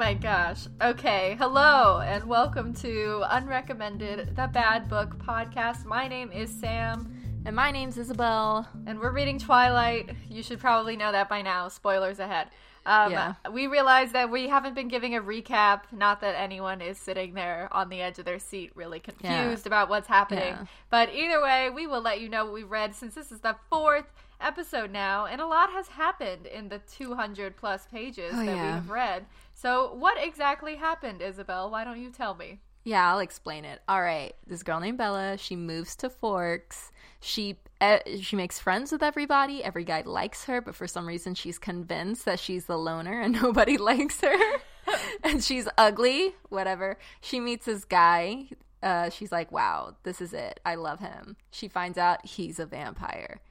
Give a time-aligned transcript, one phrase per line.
[0.00, 0.66] my gosh.
[0.80, 5.84] Okay, hello and welcome to Unrecommended, the Bad Book podcast.
[5.84, 7.42] My name is Sam.
[7.44, 8.66] And my name's Isabel.
[8.86, 10.16] And we're reading Twilight.
[10.30, 11.68] You should probably know that by now.
[11.68, 12.48] Spoilers ahead.
[12.86, 13.34] Um, yeah.
[13.52, 15.82] We realize that we haven't been giving a recap.
[15.92, 19.66] Not that anyone is sitting there on the edge of their seat, really confused yeah.
[19.66, 20.54] about what's happening.
[20.54, 20.64] Yeah.
[20.88, 23.56] But either way, we will let you know what we've read since this is the
[23.68, 24.06] fourth
[24.40, 28.52] episode now, and a lot has happened in the 200 plus pages oh, that yeah.
[28.54, 29.26] we have read.
[29.60, 31.70] So, what exactly happened, Isabel?
[31.70, 32.60] Why don't you tell me?
[32.82, 33.82] Yeah, I'll explain it.
[33.86, 36.90] All right, this girl named Bella, she moves to Forks.
[37.20, 39.62] She uh, she makes friends with everybody.
[39.62, 43.34] Every guy likes her, but for some reason she's convinced that she's the loner and
[43.42, 44.60] nobody likes her.
[45.22, 46.96] and she's ugly, whatever.
[47.20, 48.48] She meets this guy.
[48.82, 50.58] Uh, she's like, "Wow, this is it.
[50.64, 53.42] I love him." She finds out he's a vampire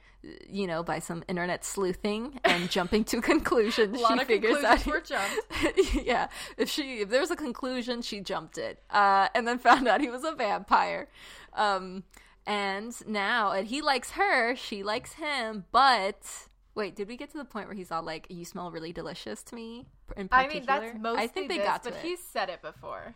[0.48, 3.98] you know, by some internet sleuthing and jumping to conclusions.
[4.06, 5.94] she figures out were jumped.
[5.94, 10.00] yeah, if she if there's a conclusion, she jumped it, uh, and then found out
[10.00, 11.08] he was a vampire.
[11.54, 12.04] Um,
[12.46, 16.26] and now, and he likes her, she likes him, but
[16.74, 19.42] wait, did we get to the point where he's all like, "You smell really delicious
[19.44, 19.86] to me"?
[20.16, 20.38] In particular?
[20.40, 22.04] I mean, that's mostly I think they this, got to but it.
[22.04, 23.14] he's said it before.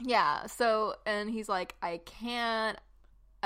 [0.00, 0.46] Yeah.
[0.46, 2.78] So, and he's like, I can't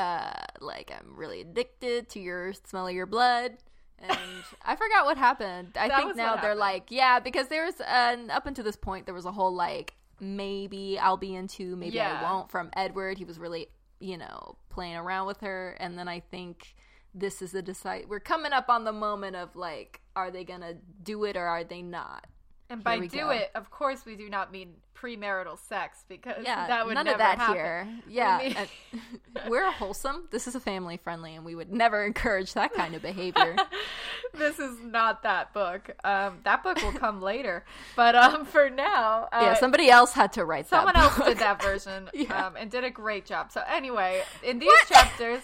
[0.01, 3.59] uh, like I'm really addicted to your smell of your blood.
[3.99, 4.19] And
[4.65, 5.77] I forgot what happened.
[5.79, 9.27] I think now they're like, yeah, because there's an up until this point there was
[9.27, 12.21] a whole like maybe I'll be into, maybe yeah.
[12.21, 13.19] I won't from Edward.
[13.19, 16.75] He was really, you know, playing around with her, and then I think
[17.15, 18.07] this is a decide.
[18.09, 21.65] We're coming up on the moment of like, are they gonna do it or are
[21.65, 22.27] they not?
[22.71, 23.31] And by do go.
[23.31, 27.19] it, of course, we do not mean premarital sex because yeah, that would none of
[27.19, 27.55] that happen.
[27.57, 27.89] here.
[28.09, 29.01] Yeah, mean...
[29.49, 30.29] we're wholesome.
[30.31, 33.57] This is a family friendly, and we would never encourage that kind of behavior.
[34.35, 35.91] this is not that book.
[36.05, 37.65] Um, that book will come later,
[37.97, 40.69] but um, for now, uh, yeah, somebody else had to write.
[40.71, 40.79] That.
[40.79, 42.47] Someone else did that version, yeah.
[42.47, 43.51] um, and did a great job.
[43.51, 44.89] So anyway, in these what?
[44.89, 45.43] chapters.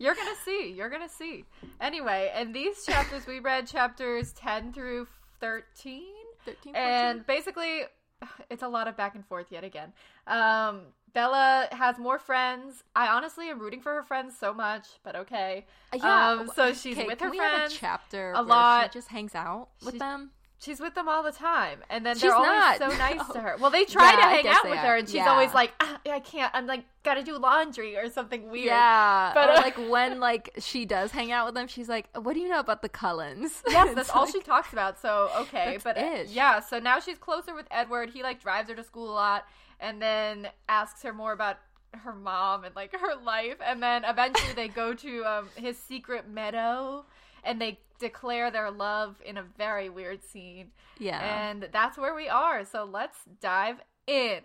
[0.00, 0.72] You're gonna see.
[0.76, 1.44] You're gonna see.
[1.80, 5.08] Anyway, in these chapters, we read chapters ten through
[5.40, 7.82] thirteen 13, and basically,
[8.50, 9.92] it's a lot of back and forth yet again.
[10.26, 10.82] Um,
[11.14, 12.84] Bella has more friends.
[12.94, 15.66] I honestly am rooting for her friends so much, but okay.
[15.94, 16.30] Yeah.
[16.30, 17.74] Um, so she's okay, with her friends.
[17.74, 18.92] chapter a lot.
[18.92, 22.34] She just hangs out with them she's with them all the time, and then they're
[22.34, 22.78] always not.
[22.78, 23.34] so nice no.
[23.34, 23.56] to her.
[23.58, 25.30] Well, they try yeah, to hang out with her, and she's yeah.
[25.30, 26.50] always like, ah, "I can't.
[26.54, 30.84] I'm like, gotta do laundry or something weird." Yeah, but uh, like when like she
[30.84, 33.94] does hang out with them, she's like, "What do you know about the Cullens?" Yes,
[33.94, 34.98] that's all she talks about.
[35.00, 36.28] So okay, but it.
[36.28, 38.10] yeah, so now she's closer with Edward.
[38.10, 39.44] He like drives her to school a lot,
[39.80, 41.58] and then asks her more about
[41.94, 46.28] her mom and like her life, and then eventually they go to um, his secret
[46.28, 47.04] meadow
[47.44, 50.68] and they declare their love in a very weird scene.
[50.98, 51.20] Yeah.
[51.20, 52.64] And that's where we are.
[52.64, 53.76] So let's dive
[54.06, 54.40] in.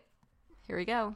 [0.68, 1.16] Here we go.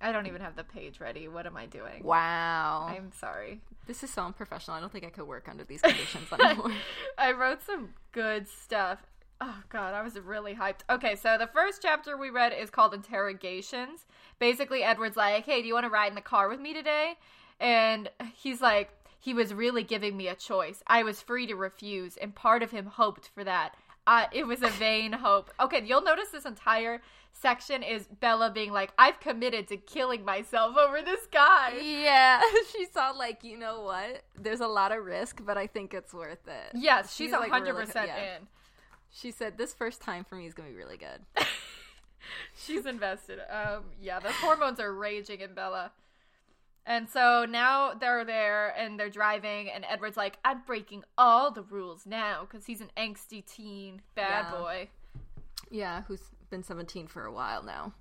[0.00, 1.28] I don't even have the page ready.
[1.28, 2.02] What am I doing?
[2.02, 2.86] Wow.
[2.88, 3.60] I'm sorry.
[3.86, 4.76] This is so unprofessional.
[4.76, 6.72] I don't think I could work under these conditions anymore.
[7.16, 8.98] I wrote some good stuff.
[9.40, 10.80] Oh god, I was really hyped.
[10.88, 14.06] Okay, so the first chapter we read is called Interrogations.
[14.38, 17.14] Basically, Edward's like, "Hey, do you want to ride in the car with me today?"
[17.58, 18.90] And he's like,
[19.22, 20.82] he was really giving me a choice.
[20.88, 23.76] I was free to refuse, and part of him hoped for that.
[24.04, 25.52] Uh, it was a vain hope.
[25.60, 27.00] Okay, you'll notice this entire
[27.32, 31.78] section is Bella being like, I've committed to killing myself over this guy.
[31.80, 32.40] Yeah,
[32.72, 34.24] she saw, like, you know what?
[34.36, 36.72] There's a lot of risk, but I think it's worth it.
[36.74, 38.36] Yes, she's, she's 100% like really, yeah.
[38.36, 38.48] in.
[39.08, 41.20] She said, This first time for me is going to be really good.
[42.56, 43.38] she's invested.
[43.48, 45.92] Um, yeah, the hormones are raging in Bella.
[46.84, 51.62] And so now they're there and they're driving, and Edward's like, I'm breaking all the
[51.62, 54.58] rules now because he's an angsty teen bad yeah.
[54.58, 54.88] boy.
[55.70, 57.94] Yeah, who's been 17 for a while now.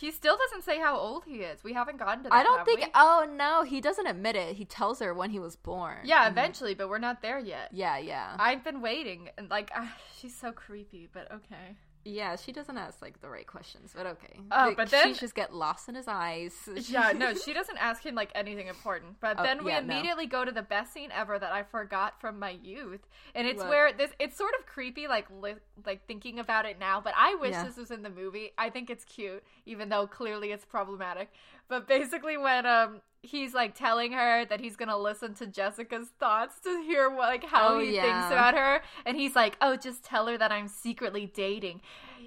[0.00, 1.62] He still doesn't say how old he is.
[1.62, 2.34] We haven't gotten to that.
[2.34, 2.80] I don't think.
[2.80, 2.86] We?
[2.94, 4.56] Oh no, he doesn't admit it.
[4.56, 5.98] He tells her when he was born.
[6.04, 6.30] Yeah, mm-hmm.
[6.30, 7.68] eventually, but we're not there yet.
[7.72, 8.34] Yeah, yeah.
[8.38, 9.70] I've been waiting, and like,
[10.18, 11.76] she's so creepy, but okay.
[12.04, 14.40] Yeah, she doesn't ask like the right questions, but okay.
[14.50, 16.54] Oh, like, but then she just get lost in his eyes.
[16.88, 19.20] yeah, no, she doesn't ask him like anything important.
[19.20, 20.30] But oh, then we yeah, immediately no.
[20.30, 23.68] go to the best scene ever that I forgot from my youth, and it's what?
[23.68, 24.12] where this.
[24.18, 27.02] It's sort of creepy, like li- like thinking about it now.
[27.02, 27.64] But I wish yeah.
[27.64, 28.52] this was in the movie.
[28.56, 31.30] I think it's cute, even though clearly it's problematic.
[31.68, 36.58] But basically, when um he's like telling her that he's gonna listen to Jessica's thoughts
[36.60, 38.02] to hear like how oh, he yeah.
[38.02, 41.80] thinks about her, and he's like, "Oh, just tell her that I'm secretly dating."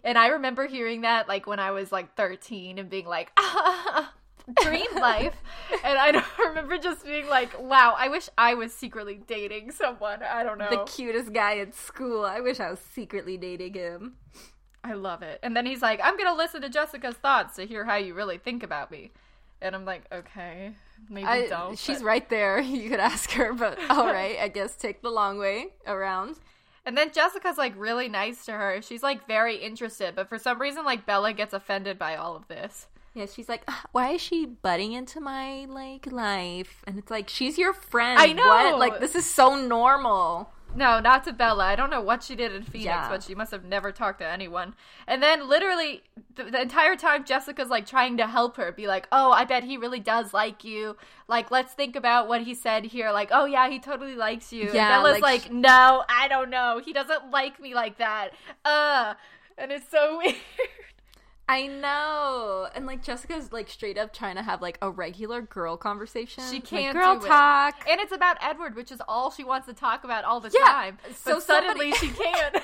[0.03, 4.13] And I remember hearing that like when I was like 13 and being like, ah,
[4.61, 5.35] "Dream life,"
[5.83, 10.43] and I remember just being like, "Wow, I wish I was secretly dating someone." I
[10.43, 12.23] don't know the cutest guy at school.
[12.23, 14.15] I wish I was secretly dating him.
[14.83, 15.39] I love it.
[15.41, 18.37] And then he's like, I'm gonna listen to Jessica's thoughts to hear how you really
[18.37, 19.11] think about me.
[19.63, 20.73] And I'm like, okay,
[21.09, 21.79] maybe I, don't.
[21.79, 22.05] She's but...
[22.05, 22.59] right there.
[22.73, 26.35] You could ask her, but all right, I guess take the long way around.
[26.85, 28.81] And then Jessica's like really nice to her.
[28.81, 32.47] She's like very interested, but for some reason, like Bella gets offended by all of
[32.49, 32.87] this.
[33.13, 36.83] Yeah, she's like, why is she butting into my like life?
[36.85, 38.19] And it's like, she's your friend.
[38.19, 38.47] I know.
[38.47, 38.79] What?
[38.79, 40.49] Like this is so normal.
[40.75, 41.65] No, not to Bella.
[41.65, 43.09] I don't know what she did in Phoenix, yeah.
[43.09, 44.75] but she must have never talked to anyone.
[45.07, 46.03] And then literally
[46.35, 49.63] the, the, entire time Jessica's like trying to help her, be like, "Oh, I bet
[49.63, 50.97] he really does like you.
[51.27, 53.11] Like, let's think about what he said here.
[53.11, 56.49] Like, oh yeah, he totally likes you." Yeah, and Bella's like, like, "No, I don't
[56.49, 56.81] know.
[56.83, 58.29] He doesn't like me like that."
[58.65, 59.13] Uh,
[59.57, 60.35] and it's so weird.
[61.47, 62.67] I know.
[62.73, 66.43] And like Jessica's like straight up trying to have like a regular girl conversation.
[66.49, 67.75] She can't like, girl talk.
[67.81, 67.91] It.
[67.91, 70.65] And it's about Edward, which is all she wants to talk about all the yeah.
[70.65, 70.97] time.
[71.15, 72.63] So but suddenly somebody, she can't.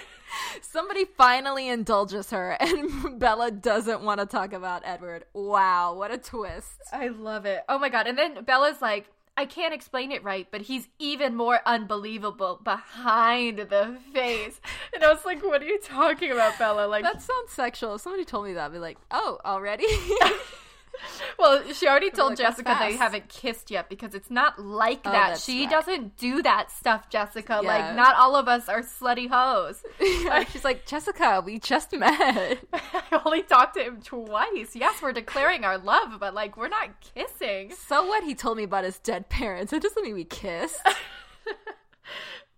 [0.62, 5.26] somebody finally indulges her and Bella doesn't want to talk about Edward.
[5.34, 6.82] Wow, what a twist.
[6.94, 7.64] I love it.
[7.68, 8.08] Oh my god.
[8.08, 9.10] And then Bella's like
[9.40, 14.60] I can't explain it right, but he's even more unbelievable behind the face.
[14.94, 16.86] And I was like, what are you talking about, Bella?
[16.88, 17.96] Like That sounds sexual.
[17.96, 19.86] If somebody told me that, I'd be like, oh, already?
[21.40, 25.12] well, she already told like, Jessica they haven't kissed yet because it's not like oh,
[25.12, 25.40] that.
[25.40, 27.60] She doesn't do that stuff, Jessica.
[27.64, 27.68] Yeah.
[27.68, 29.84] Like, not all of us are slutty hoes.
[30.20, 32.60] Yeah, she's like, Jessica, we just met.
[32.74, 34.76] I only talked to him twice.
[34.76, 37.74] Yes, we're declaring our love, but like, we're not kissing.
[37.88, 38.24] So what?
[38.24, 39.72] He told me about his dead parents.
[39.72, 40.82] It doesn't mean we kissed.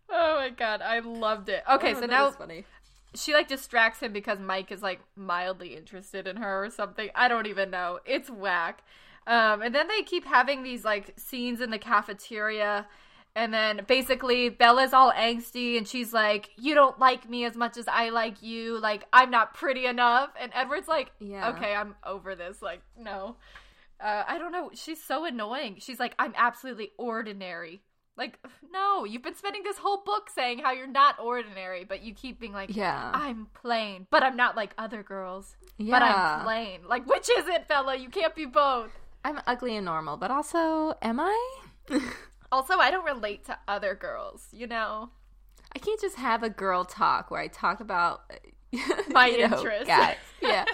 [0.10, 1.64] oh my god, I loved it.
[1.72, 2.66] Okay, oh, so now funny
[3.16, 7.10] she like distracts him because Mike is like mildly interested in her or something.
[7.16, 8.00] I don't even know.
[8.06, 8.84] It's whack.
[9.28, 12.88] Um, and then they keep having these like scenes in the cafeteria.
[13.34, 17.78] And then basically Bella's all angsty and she's like, You don't like me as much
[17.78, 18.80] as I like you.
[18.80, 20.32] Like, I'm not pretty enough.
[20.40, 21.50] And Edward's like, Yeah.
[21.52, 22.62] Okay, I'm over this.
[22.62, 23.38] Like, no.
[24.02, 24.72] Uh, I don't know.
[24.74, 25.76] She's so annoying.
[25.80, 27.84] She's like, I'm absolutely ordinary.
[28.22, 28.38] Like,
[28.72, 32.40] no, you've been spending this whole book saying how you're not ordinary, but you keep
[32.40, 35.56] being like, yeah, I'm plain, but I'm not like other girls.
[35.78, 35.98] Yeah.
[35.98, 36.82] But I'm plain.
[36.88, 37.96] Like, which is it, Bella?
[37.96, 38.92] You can't be both.
[39.26, 41.60] I'm ugly and normal, but also, am I?
[42.52, 45.10] also, I don't relate to other girls, you know?
[45.76, 48.32] I can't just have a girl talk where I talk about
[49.10, 49.88] my interest.
[49.88, 50.16] Yeah.
[50.42, 50.66] yeah.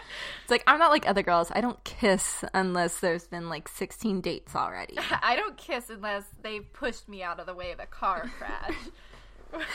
[0.43, 1.51] It's like I'm not like other girls.
[1.53, 4.97] I don't kiss unless there's been like 16 dates already.
[5.21, 8.75] I don't kiss unless they pushed me out of the way of a car crash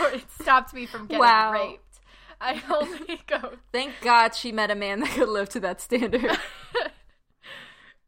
[0.00, 1.52] or it stopped me from getting wow.
[1.52, 2.00] raped.
[2.40, 3.52] I only go.
[3.72, 6.36] Thank God she met a man that could live to that standard.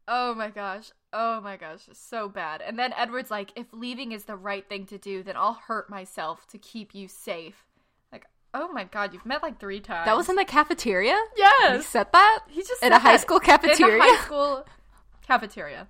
[0.07, 0.91] oh my gosh.
[1.13, 1.87] Oh my gosh.
[1.93, 2.61] So bad.
[2.61, 5.89] And then Edward's like, if leaving is the right thing to do, then I'll hurt
[5.89, 7.65] myself to keep you safe.
[8.57, 10.05] Oh my god, you've met like three times.
[10.05, 11.19] That was in the cafeteria?
[11.35, 11.75] Yes.
[11.75, 12.39] He said that?
[12.47, 13.95] He just In a high school cafeteria?
[13.95, 14.65] In a high school
[15.27, 15.87] cafeteria.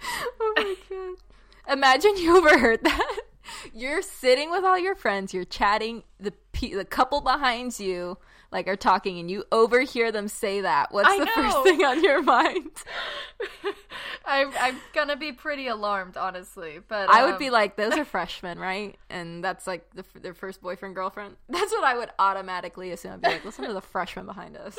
[0.40, 1.74] oh my god.
[1.74, 3.18] Imagine you overheard that.
[3.74, 8.16] You're sitting with all your friends, you're chatting, the the couple behind you
[8.52, 11.32] like are talking and you overhear them say that, what's I the know.
[11.34, 12.70] first thing on your mind?
[14.24, 16.80] I'm I'm gonna be pretty alarmed, honestly.
[16.86, 18.96] But I would be um, like, those are freshmen, right?
[19.08, 21.36] And that's like the, their first boyfriend girlfriend.
[21.48, 23.12] That's what I would automatically assume.
[23.12, 24.78] I'd be like, listen to the freshman behind us.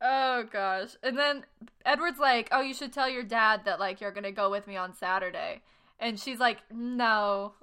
[0.00, 0.90] Oh gosh.
[1.02, 1.44] And then
[1.84, 4.66] Edward's like, "Oh, you should tell your dad that like you're going to go with
[4.66, 5.62] me on Saturday."
[5.98, 7.54] And she's like, "No."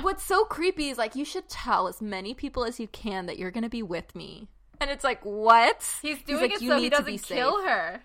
[0.00, 3.38] What's so creepy is like you should tell as many people as you can that
[3.38, 4.48] you're going to be with me.
[4.80, 5.88] And it's like, what?
[6.02, 7.68] He's doing He's like, it so he doesn't kill safe.
[7.68, 8.00] her.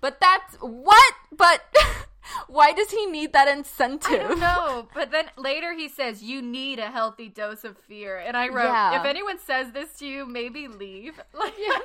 [0.00, 1.14] But that's what?
[1.32, 1.62] But
[2.48, 4.12] why does he need that incentive?
[4.12, 4.88] I don't know.
[4.94, 8.18] But then later he says, You need a healthy dose of fear.
[8.18, 9.00] And I wrote, yeah.
[9.00, 11.20] If anyone says this to you, maybe leave.
[11.38, 11.78] Like, yeah.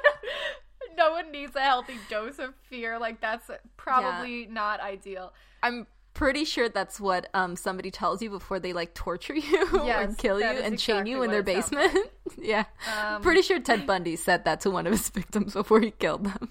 [0.97, 2.97] no one needs a healthy dose of fear.
[2.99, 4.51] Like, that's probably yeah.
[4.53, 5.33] not ideal.
[5.61, 10.13] I'm pretty sure that's what um somebody tells you before they like torture you yes,
[10.13, 11.93] or kill you and exactly chain you in their basement.
[11.93, 12.37] Like.
[12.37, 12.65] yeah.
[12.97, 16.25] Um, pretty sure Ted Bundy said that to one of his victims before he killed
[16.25, 16.49] them.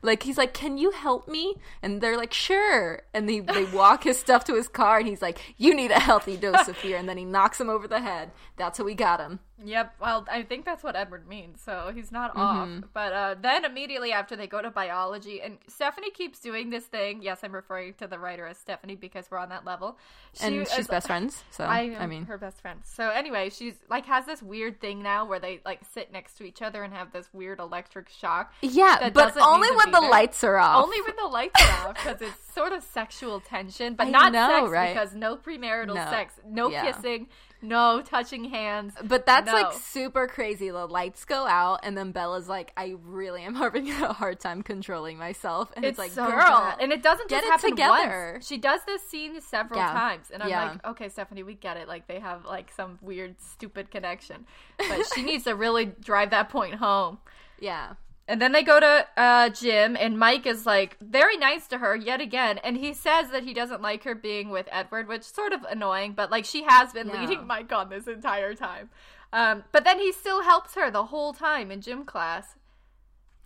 [0.00, 4.04] Like he's like, "Can you help me?" And they're like, "Sure." And they they walk
[4.04, 6.96] his stuff to his car, and he's like, "You need a healthy dose of fear."
[6.96, 8.30] And then he knocks him over the head.
[8.56, 9.40] That's how we got him.
[9.64, 9.94] Yep.
[10.00, 12.40] Well, I think that's what Edward means, so he's not mm-hmm.
[12.40, 12.68] off.
[12.92, 17.22] But uh, then immediately after they go to biology, and Stephanie keeps doing this thing.
[17.22, 19.96] Yes, I'm referring to the writer as Stephanie because we're on that level.
[20.34, 21.42] She and she's is, best friends.
[21.50, 22.90] So I, I mean, her best friends.
[22.92, 26.44] So anyway, she's like has this weird thing now where they like sit next to
[26.44, 28.52] each other and have this weird electric shock.
[28.60, 30.10] Yeah, but only when the there.
[30.10, 30.84] lights are off.
[30.84, 34.32] Only when the lights are off because it's sort of sexual tension, but I not
[34.32, 34.94] know, sex right?
[34.94, 36.10] because no premarital no.
[36.10, 36.92] sex, no yeah.
[36.92, 37.28] kissing
[37.62, 38.94] no touching hands.
[39.02, 39.52] But that's no.
[39.52, 40.70] like super crazy.
[40.70, 44.62] The lights go out, and then Bella's like, "I really am having a hard time
[44.62, 46.78] controlling myself," and it's, it's like, so "Girl," bad.
[46.80, 48.32] and it doesn't just happen together.
[48.34, 48.46] Once.
[48.46, 49.92] She does this scene several yeah.
[49.92, 50.70] times, and I'm yeah.
[50.70, 51.88] like, "Okay, Stephanie, we get it.
[51.88, 54.46] Like they have like some weird, stupid connection,
[54.78, 57.18] but she needs to really drive that point home."
[57.58, 57.94] Yeah.
[58.28, 61.94] And then they go to uh, gym, and Mike is like very nice to her
[61.94, 62.58] yet again.
[62.58, 65.62] And he says that he doesn't like her being with Edward, which is sort of
[65.62, 67.20] annoying, but like she has been yeah.
[67.20, 68.90] leading Mike on this entire time.
[69.32, 72.56] Um, but then he still helps her the whole time in gym class.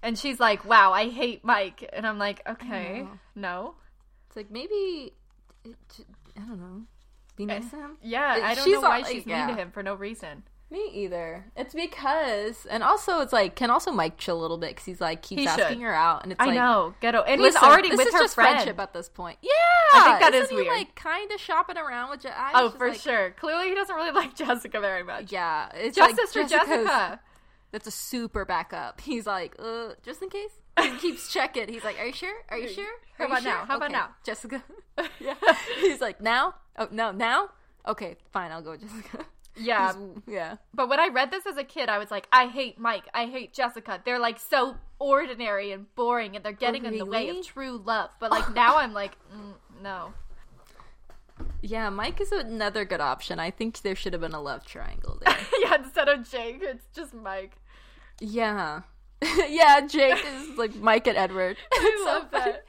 [0.02, 1.88] And she's like, wow, I hate Mike.
[1.92, 3.74] And I'm like, okay, no.
[4.28, 5.12] It's like maybe,
[5.64, 5.76] it,
[6.36, 6.82] I don't know,
[7.36, 7.96] be nice to him?
[8.02, 9.46] Yeah, I don't know why she's yeah.
[9.46, 10.44] mean to him for no reason.
[10.72, 11.46] Me either.
[11.56, 15.00] It's because, and also it's like, can also Mike chill a little bit because he's
[15.00, 15.82] like keeps he asking should.
[15.82, 18.54] her out, and it's I like, know, ghetto, and he's already with her friend.
[18.54, 19.38] friendship at this point.
[19.42, 19.50] Yeah,
[19.94, 20.68] I think that is weird.
[20.68, 22.20] Like kind of shopping around with.
[22.20, 23.32] Je- oh, for like, sure.
[23.32, 25.32] Clearly, he doesn't really like Jessica very much.
[25.32, 27.20] Yeah, it's justice like, for Jessica.
[27.72, 29.00] That's a super backup.
[29.00, 30.52] He's like, uh, just in case.
[30.80, 31.68] He keeps checking.
[31.68, 32.34] He's like, "Are you sure?
[32.48, 32.84] Are you sure?
[32.84, 33.52] Are How about sure?
[33.52, 33.58] now?
[33.64, 33.86] How okay.
[33.86, 34.62] about now, Jessica?"
[35.18, 35.34] yeah.
[35.80, 36.54] He's like, "Now?
[36.78, 37.50] Oh no, now?
[37.88, 38.52] Okay, fine.
[38.52, 39.92] I'll go, Jessica." Yeah.
[40.26, 40.56] yeah.
[40.74, 43.04] But when I read this as a kid, I was like, I hate Mike.
[43.12, 44.00] I hate Jessica.
[44.04, 46.98] They're like so ordinary and boring and they're getting really?
[46.98, 48.10] in the way of true love.
[48.20, 50.12] But like now I'm like, mm, no.
[51.62, 53.38] Yeah, Mike is another good option.
[53.38, 55.36] I think there should have been a love triangle there.
[55.60, 57.56] yeah, instead of Jake, it's just Mike.
[58.20, 58.82] Yeah.
[59.48, 61.56] yeah, Jake is like Mike and Edward.
[61.72, 62.64] I love that.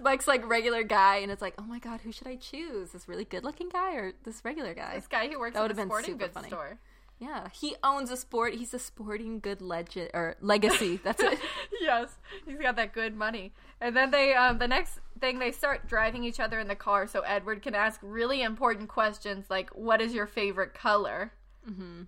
[0.00, 2.90] Mike's like regular guy, and it's like, oh my god, who should I choose?
[2.90, 4.96] This really good looking guy or this regular guy?
[4.96, 6.48] This guy who works that have been sporting goods funny.
[6.48, 6.78] store.
[7.20, 8.54] Yeah, he owns a sport.
[8.54, 10.98] He's a sporting good legend or legacy.
[11.04, 11.38] That's it.
[11.80, 13.52] yes, he's got that good money.
[13.80, 17.06] And then they, um, the next thing, they start driving each other in the car,
[17.06, 21.32] so Edward can ask really important questions like, "What is your favorite color?"
[21.68, 22.02] Mm-hmm.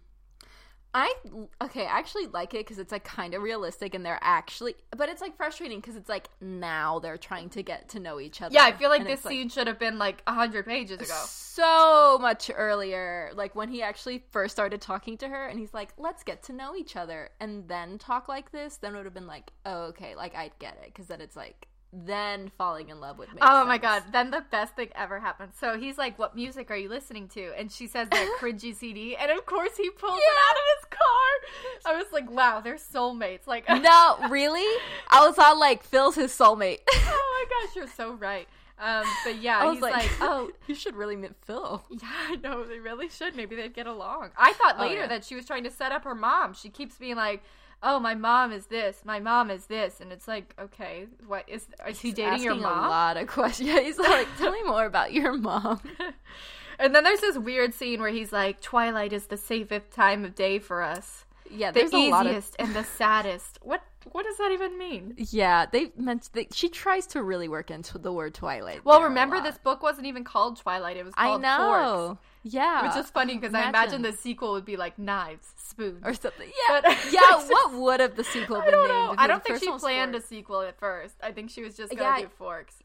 [0.96, 1.12] I
[1.60, 5.08] okay, I actually like it because it's like kind of realistic, and they're actually, but
[5.08, 8.54] it's like frustrating because it's like now they're trying to get to know each other.
[8.54, 11.22] Yeah, I feel like this scene like, should have been like a hundred pages ago,
[11.26, 13.32] so much earlier.
[13.34, 16.52] Like when he actually first started talking to her, and he's like, "Let's get to
[16.52, 18.76] know each other," and then talk like this.
[18.76, 21.34] Then it would have been like, "Oh, okay, like I'd get it," because then it's
[21.34, 23.38] like then falling in love with me.
[23.40, 23.68] Oh sense.
[23.68, 25.54] my god, then the best thing ever happens.
[25.58, 27.52] So he's like, What music are you listening to?
[27.56, 29.16] And she says that cringy CD.
[29.16, 30.18] And of course he pulls yeah.
[30.18, 31.94] it out of his car.
[31.94, 33.46] I was like, Wow, they're soulmates.
[33.46, 34.80] Like No, really?
[35.08, 36.80] I was all like, Phil's his soulmate.
[36.88, 38.48] oh my gosh, you're so right.
[38.76, 41.84] Um, but yeah, he's like, like, oh, you should really meet Phil.
[41.90, 43.36] Yeah, I know they really should.
[43.36, 44.30] Maybe they'd get along.
[44.36, 45.06] I thought oh, later oh, yeah.
[45.06, 46.54] that she was trying to set up her mom.
[46.54, 47.44] She keeps being like,
[47.84, 51.66] oh, my mom is this, my mom is this, and it's like, okay, what is
[51.86, 52.86] is he dating your mom?
[52.86, 53.68] A lot of questions.
[53.74, 55.80] Yeah, he's like, tell me more about your mom.
[56.78, 60.34] and then there's this weird scene where he's like, Twilight is the safest time of
[60.34, 61.24] day for us.
[61.50, 62.66] Yeah, the easiest of...
[62.66, 63.58] and the saddest.
[63.62, 65.14] What what does that even mean?
[65.16, 68.84] Yeah, they meant that she tries to really work into the word Twilight.
[68.84, 72.06] Well, remember this book wasn't even called Twilight; it was called I know.
[72.06, 72.20] Forks.
[72.46, 76.12] Yeah, which is funny because I imagine the sequel would be like knives, spoons, or
[76.12, 76.50] something.
[76.68, 77.20] Yeah, but, yeah.
[77.48, 79.18] what would have the sequel been I don't named?
[79.18, 81.14] I don't think she planned a sequel at first.
[81.22, 82.76] I think she was just gonna yeah, do forks.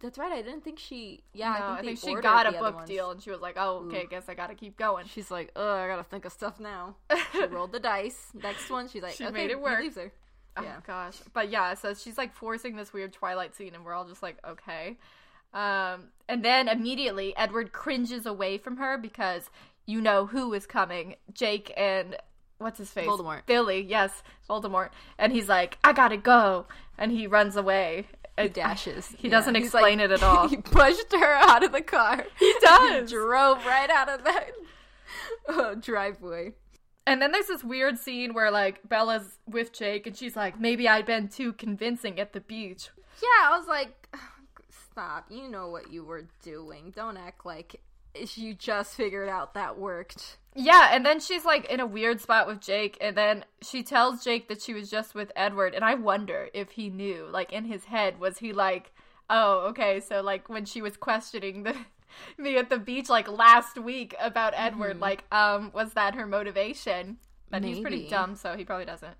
[0.00, 0.30] That's right.
[0.30, 1.22] I didn't think she.
[1.32, 3.56] Yeah, no, I think, I think she got a book deal, and she was like,
[3.58, 4.08] "Oh, okay, Ooh.
[4.08, 6.96] guess I gotta keep going." She's like, "Oh, I gotta think of stuff now."
[7.32, 8.32] she rolled the dice.
[8.34, 9.82] Next one, she's like, she okay, made it work.
[9.94, 10.12] Her.
[10.58, 10.76] Oh yeah.
[10.86, 14.22] gosh, but yeah, so she's like forcing this weird Twilight scene, and we're all just
[14.22, 14.98] like, okay.
[15.52, 19.50] Um, and then immediately Edward cringes away from her because
[19.86, 22.16] you know who is coming Jake and
[22.58, 23.06] what's his face?
[23.06, 23.46] Voldemort.
[23.46, 24.90] Billy, yes, Voldemort.
[25.18, 26.66] And he's like, I gotta go.
[26.98, 28.06] And he runs away.
[28.38, 29.14] He dashes.
[29.18, 29.34] He yeah.
[29.34, 30.48] doesn't explain like, it at all.
[30.50, 32.26] he pushed her out of the car.
[32.38, 33.10] He does.
[33.10, 34.50] he drove right out of that
[35.48, 36.52] uh, driveway.
[37.06, 40.88] And then there's this weird scene where like Bella's with Jake and she's like, maybe
[40.88, 42.90] I'd been too convincing at the beach.
[43.22, 44.08] Yeah, I was like,
[44.96, 45.26] stop.
[45.30, 46.90] You know what you were doing.
[46.96, 47.82] Don't act like
[48.14, 50.38] you just figured out that worked.
[50.54, 54.24] Yeah, and then she's like in a weird spot with Jake, and then she tells
[54.24, 57.28] Jake that she was just with Edward, and I wonder if he knew.
[57.30, 58.92] Like in his head, was he like,
[59.28, 61.76] oh, okay, so like when she was questioning the
[62.38, 65.02] me at the beach like last week about Edward, mm-hmm.
[65.02, 67.18] like, um, was that her motivation?
[67.50, 67.74] But Maybe.
[67.74, 69.16] he's pretty dumb, so he probably doesn't.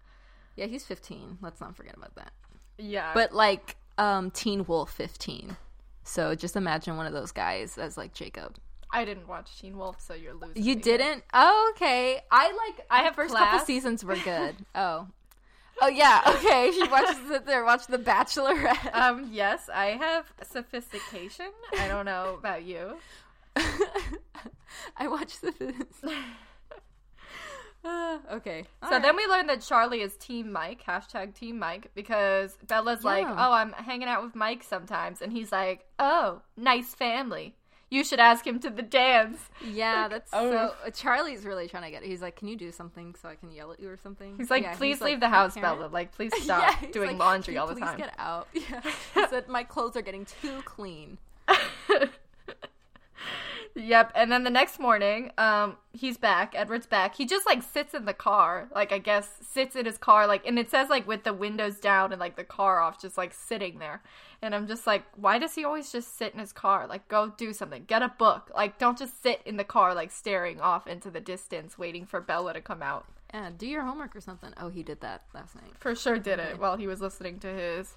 [0.57, 1.37] Yeah, he's fifteen.
[1.43, 2.33] Let's not forget about that.
[2.79, 3.13] Yeah.
[3.13, 5.59] But like um Teen Wolf fifteen.
[6.07, 8.57] So just imagine one of those guys as like Jacob.
[8.93, 10.63] I didn't watch Teen Wolf, so you're losing.
[10.63, 11.25] You didn't?
[11.35, 12.21] Oh, okay.
[12.31, 12.87] I like.
[12.89, 13.51] I have first class.
[13.51, 14.55] couple seasons were good.
[14.75, 15.09] oh.
[15.83, 16.71] Oh yeah, okay.
[16.73, 17.65] She watches it there.
[17.65, 18.95] Watch The Bachelorette.
[18.95, 21.51] Um, yes, I have sophistication.
[21.79, 22.99] I don't know about you.
[24.97, 25.87] I watched the.
[27.87, 28.65] Uh, okay.
[28.83, 29.03] All so right.
[29.03, 33.11] then we learned that Charlie is Team Mike, hashtag Team Mike, because Bella's yeah.
[33.11, 35.23] like, oh, I'm hanging out with Mike sometimes.
[35.23, 37.55] And he's like, oh, nice family.
[37.89, 39.39] You should ask him to the dance.
[39.65, 40.51] Yeah, like, that's oh.
[40.51, 40.75] so.
[40.85, 42.09] Uh, Charlie's really trying to get it.
[42.09, 44.37] He's like, can you do something so I can yell at you or something?
[44.37, 45.87] He's like, yeah, please he's leave like, the house, Bella.
[45.87, 47.95] Like, please stop yeah, doing like, laundry all the time.
[47.95, 48.49] Please get out.
[48.55, 48.81] Yeah.
[49.15, 51.19] he said, my clothes are getting too clean.
[53.77, 54.13] Yep.
[54.15, 56.55] And then the next morning, um, he's back.
[56.57, 57.15] Edward's back.
[57.15, 60.47] He just like sits in the car, like I guess sits in his car, like,
[60.47, 63.35] and it says like with the windows down and like the car off, just like
[63.35, 64.03] sitting there.
[64.41, 66.87] And I'm just like, why does he always just sit in his car?
[66.87, 67.85] Like, go do something.
[67.87, 68.51] Get a book.
[68.55, 72.23] Like, don't just sit in the car, like staring off into the distance, waiting for
[72.23, 73.05] Bella to come out.
[73.35, 74.55] Yeah, do your homework or something.
[74.59, 75.73] Oh, he did that last night.
[75.79, 77.95] For sure, did it while he was listening to his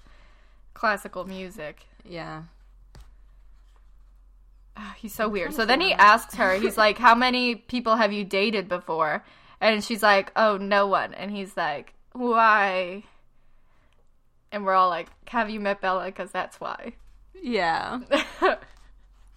[0.74, 1.86] classical music.
[2.04, 2.42] Yeah.
[4.96, 5.54] he's so weird.
[5.54, 9.24] So then he asks her, he's like, How many people have you dated before?
[9.60, 11.14] And she's like, Oh, no one.
[11.14, 13.04] And he's like, Why?
[14.52, 16.06] And we're all like, Have you met Bella?
[16.06, 16.94] Because that's why.
[17.42, 18.00] Yeah.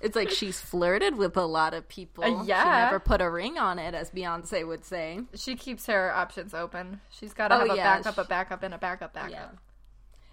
[0.01, 2.23] it's like she's flirted with a lot of people.
[2.23, 2.63] Uh, yeah.
[2.63, 5.21] She never put a ring on it, as Beyonce would say.
[5.35, 7.01] She keeps her options open.
[7.09, 7.97] She's got to oh, have a yeah.
[7.97, 9.31] backup, a backup, and a backup, backup.
[9.31, 9.49] Yeah.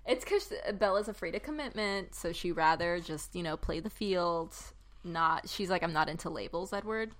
[0.06, 4.56] It's because Bella's afraid of commitment, so she rather just, you know, play the field
[5.04, 7.12] not she's like i'm not into labels edward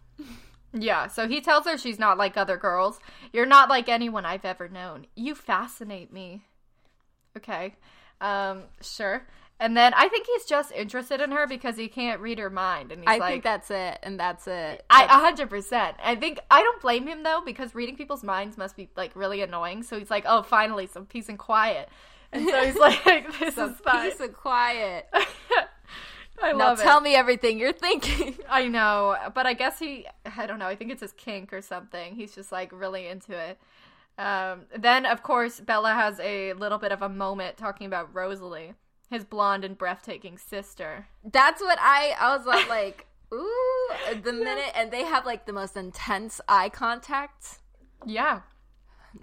[0.73, 3.01] yeah so he tells her she's not like other girls
[3.33, 6.43] you're not like anyone i've ever known you fascinate me
[7.37, 7.75] okay
[8.21, 9.27] um sure
[9.61, 12.93] and then I think he's just interested in her because he can't read her mind,
[12.93, 14.83] and he's I like, think that's it, and that's it.
[14.89, 15.99] I hundred percent.
[16.03, 19.43] I think I don't blame him though because reading people's minds must be like really
[19.43, 19.83] annoying.
[19.83, 21.91] So he's like, oh, finally some peace and quiet,
[22.33, 23.05] and so he's like,
[23.39, 24.11] this some is fine.
[24.11, 25.07] peace and quiet.
[26.43, 27.03] I now tell it.
[27.03, 28.37] me everything you're thinking.
[28.49, 30.07] I know, but I guess he,
[30.37, 32.15] I don't know, I think it's his kink or something.
[32.15, 33.59] He's just like really into it.
[34.19, 38.75] Um, then, of course, Bella has a little bit of a moment talking about Rosalie,
[39.09, 41.07] his blonde and breathtaking sister.
[41.25, 43.91] That's what I, I was like, like ooh,
[44.23, 47.61] the minute, and they have like the most intense eye contact.
[48.05, 48.41] Yeah.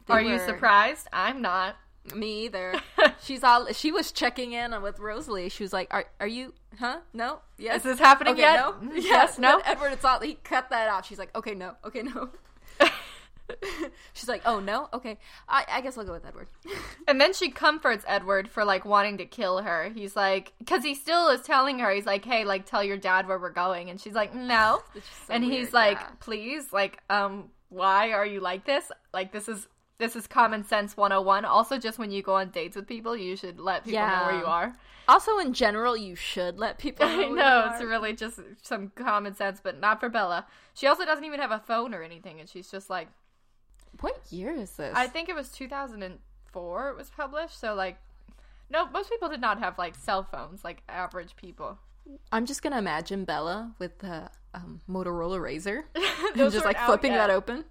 [0.07, 0.29] They Are were...
[0.29, 1.07] you surprised?
[1.13, 1.75] I'm not.
[2.13, 2.75] Me either.
[3.21, 3.71] She's all.
[3.73, 5.49] She was checking in with Rosalie.
[5.49, 6.53] She was like, "Are are you?
[6.79, 6.99] Huh?
[7.13, 7.39] No.
[7.57, 7.77] Yes.
[7.77, 8.57] Is this happening okay, yet?
[8.59, 8.75] No.
[8.93, 9.05] Yes.
[9.05, 9.61] yes no.
[9.65, 10.19] Edward, it's all.
[10.19, 11.05] He cut that off.
[11.07, 11.75] She's like, "Okay, no.
[11.83, 12.29] Okay, no."
[14.13, 15.17] She's like, "Oh no, okay.
[15.47, 16.47] I, I guess I'll go with Edward."
[17.07, 19.89] and then she comforts Edward for like wanting to kill her.
[19.93, 23.27] He's like, because he still is telling her, he's like, "Hey, like, tell your dad
[23.27, 26.07] where we're going," and she's like, "No," so and weird, he's like, yeah.
[26.19, 28.91] "Please, like, um, why are you like this?
[29.13, 29.67] Like, this is
[29.99, 33.35] this is common sense 101 also just when you go on dates with people you
[33.35, 34.19] should let people yeah.
[34.19, 34.75] know where you are.
[35.07, 39.33] Also in general you should let people know i know it's really just some common
[39.35, 40.45] sense but not for bella.
[40.73, 43.07] She also doesn't even have a phone or anything and she's just like
[44.01, 44.93] what year is this?
[44.95, 47.97] I think it was 2004 it was published so like
[48.69, 51.79] no most people did not have like cell phones like average people.
[52.31, 57.27] I'm just gonna imagine bella with the um, motorola razr and just like flipping yet.
[57.27, 57.65] that open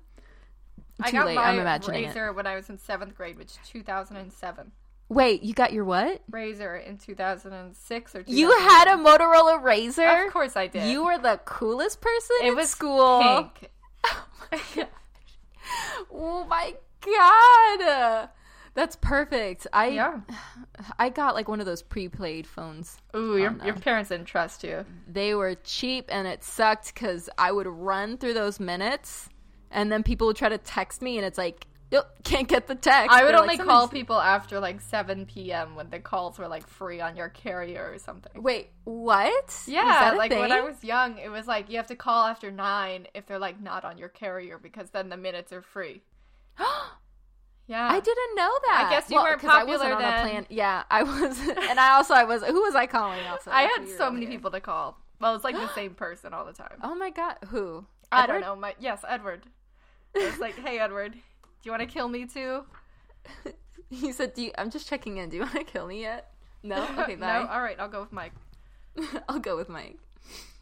[1.00, 1.34] I got late.
[1.34, 2.36] my I'm imagining Razr it.
[2.36, 4.72] when I was in seventh grade, which 2007.
[5.08, 6.20] Wait, you got your what?
[6.30, 10.26] Razr in 2006 or You had a Motorola Razr?
[10.26, 10.90] Of course I did.
[10.90, 13.22] You were the coolest person it was school.
[13.22, 13.70] Pink.
[16.12, 18.28] Oh, oh my god.
[18.74, 19.66] That's perfect.
[19.72, 20.20] I yeah.
[20.98, 22.98] I got like one of those prepaid phones.
[23.16, 24.84] Ooh, your, your parents didn't trust you.
[25.08, 29.28] They were cheap and it sucked because I would run through those minutes
[29.70, 31.66] and then people would try to text me, and it's like,
[32.26, 33.14] can't get the text.
[33.14, 35.76] I would They're only like, call people after like 7 p.m.
[35.76, 38.42] when the calls were like free on your carrier or something.
[38.42, 39.62] Wait, what?
[39.66, 40.40] Yeah, like thing?
[40.40, 43.38] when I was young, it was like you have to call after 9 if they're
[43.38, 46.02] like not on your carrier because then the minutes are free.
[47.68, 48.84] Yeah, I didn't know that.
[48.86, 50.12] I guess you well, weren't popular I wasn't then.
[50.12, 50.46] on a plan.
[50.50, 51.36] Yeah, I was,
[51.68, 52.44] and I also I was.
[52.44, 53.26] Who was I calling?
[53.26, 55.00] Also, I had so many people to call.
[55.20, 56.78] Well, it's like the same person all the time.
[56.84, 57.84] Oh my god, who?
[58.12, 58.34] I Edward?
[58.34, 58.54] don't know.
[58.54, 59.46] My yes, Edward.
[60.16, 61.18] I was like, "Hey, Edward, do
[61.64, 62.64] you want to kill me too?"
[63.90, 65.28] he said, "Do you, I'm just checking in.
[65.28, 66.82] Do you want to kill me yet?" No.
[66.98, 67.40] Okay, bye.
[67.40, 67.48] no.
[67.48, 68.32] All right, I'll go with Mike.
[69.28, 69.98] I'll go with Mike.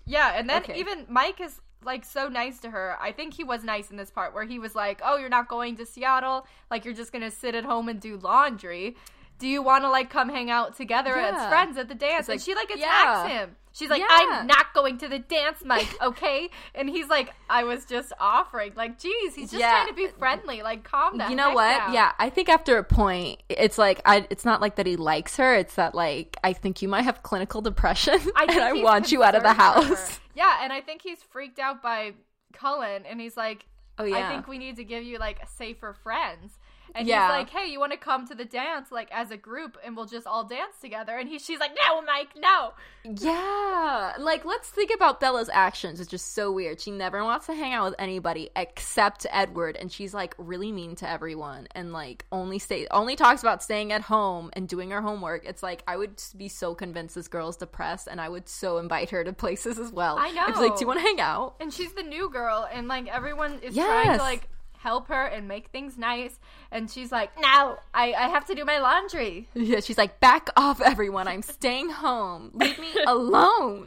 [0.07, 0.79] Yeah, and then okay.
[0.79, 2.97] even Mike is like so nice to her.
[3.01, 5.49] I think he was nice in this part where he was like, "Oh, you're not
[5.49, 6.47] going to Seattle.
[6.71, 8.97] Like you're just going to sit at home and do laundry."
[9.39, 11.37] Do you want to like come hang out together yeah.
[11.37, 12.29] as friends at the dance?
[12.29, 13.29] Like, and she like attacks yeah.
[13.29, 13.57] him.
[13.75, 14.07] She's like, yeah.
[14.09, 16.49] I'm not going to the dance, Mike, okay?
[16.77, 18.73] and he's like, I was just offering.
[18.77, 19.71] Like, geez, he's just yeah.
[19.71, 20.63] trying to be friendly.
[20.63, 21.29] Like, calm down.
[21.29, 21.79] You know what?
[21.79, 21.93] Down.
[21.93, 25.37] Yeah, I think after a point, it's like, I, it's not like that he likes
[25.39, 25.57] her.
[25.57, 29.25] It's that, like, I think you might have clinical depression I and I want you
[29.25, 30.21] out of the house.
[30.37, 32.13] Yeah, and I think he's freaked out by
[32.53, 33.67] Cullen, and he's like,
[33.99, 34.29] Oh, yeah.
[34.29, 36.59] I think we need to give you, like, safer friends.
[36.95, 37.27] And yeah.
[37.27, 39.97] he's like, "Hey, you want to come to the dance like as a group and
[39.97, 44.13] we'll just all dance together?" And he she's like, "No, Mike, no." Yeah.
[44.19, 45.99] Like let's think about Bella's actions.
[45.99, 46.81] It's just so weird.
[46.81, 50.95] She never wants to hang out with anybody except Edward and she's like really mean
[50.97, 55.03] to everyone and like only stay only talks about staying at home and doing her
[55.03, 55.45] homework.
[55.45, 59.11] It's like I would be so convinced this girl's depressed and I would so invite
[59.11, 60.17] her to places as well.
[60.19, 60.45] I know.
[60.47, 63.09] It's like, "Do you want to hang out?" And she's the new girl and like
[63.09, 63.87] everyone is yes.
[63.87, 64.49] trying to like
[64.85, 66.39] help her and make things nice.
[66.71, 69.49] And she's like, no, I, I have to do my laundry.
[69.65, 71.27] Yeah, she's like, back off, everyone.
[71.27, 72.51] I'm staying home.
[72.53, 73.87] Leave me alone.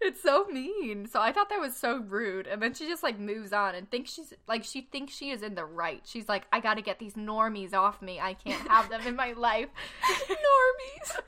[0.00, 1.06] It's so mean.
[1.06, 2.46] So I thought that was so rude.
[2.46, 5.42] And then she just like moves on and thinks she's like, she thinks she is
[5.42, 6.00] in the right.
[6.06, 8.18] She's like, I got to get these normies off me.
[8.18, 9.68] I can't have them in my life.
[10.26, 11.20] normies.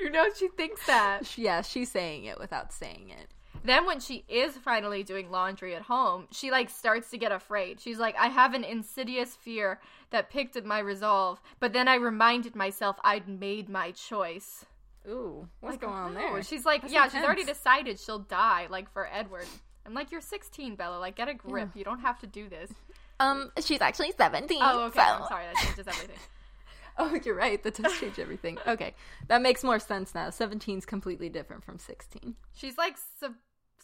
[0.00, 1.36] you know, she thinks that.
[1.36, 3.28] Yeah, she's saying it without saying it.
[3.64, 7.80] Then when she is finally doing laundry at home, she like starts to get afraid.
[7.80, 11.94] She's like, I have an insidious fear that picked at my resolve, but then I
[11.94, 14.64] reminded myself I'd made my choice.
[15.08, 16.42] Ooh, what's like, going on there?
[16.42, 17.20] She's like, That's yeah, intense.
[17.20, 19.46] she's already decided she'll die, like for Edward.
[19.84, 20.98] I'm like, you're 16, Bella.
[20.98, 21.70] Like, get a grip.
[21.74, 21.78] Yeah.
[21.78, 22.70] You don't have to do this.
[23.18, 24.58] Um, she's actually 17.
[24.60, 25.00] Oh, okay.
[25.00, 25.02] So.
[25.02, 25.44] I'm sorry.
[25.46, 26.16] That changes everything.
[26.98, 27.62] oh, you're right.
[27.62, 28.58] That does change everything.
[28.66, 28.94] Okay,
[29.28, 30.30] that makes more sense now.
[30.30, 32.36] 17 is completely different from 16.
[32.54, 33.34] She's like sub-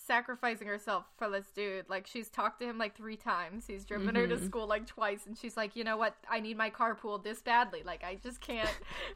[0.09, 1.89] sacrificing herself for this dude.
[1.89, 3.67] Like she's talked to him like three times.
[3.69, 4.17] He's driven mm-hmm.
[4.17, 4.47] her to mm-hmm.
[4.47, 6.17] school like twice, and she's like, you know what?
[6.29, 7.83] I need my carpool this badly.
[7.85, 8.69] Like I just can't.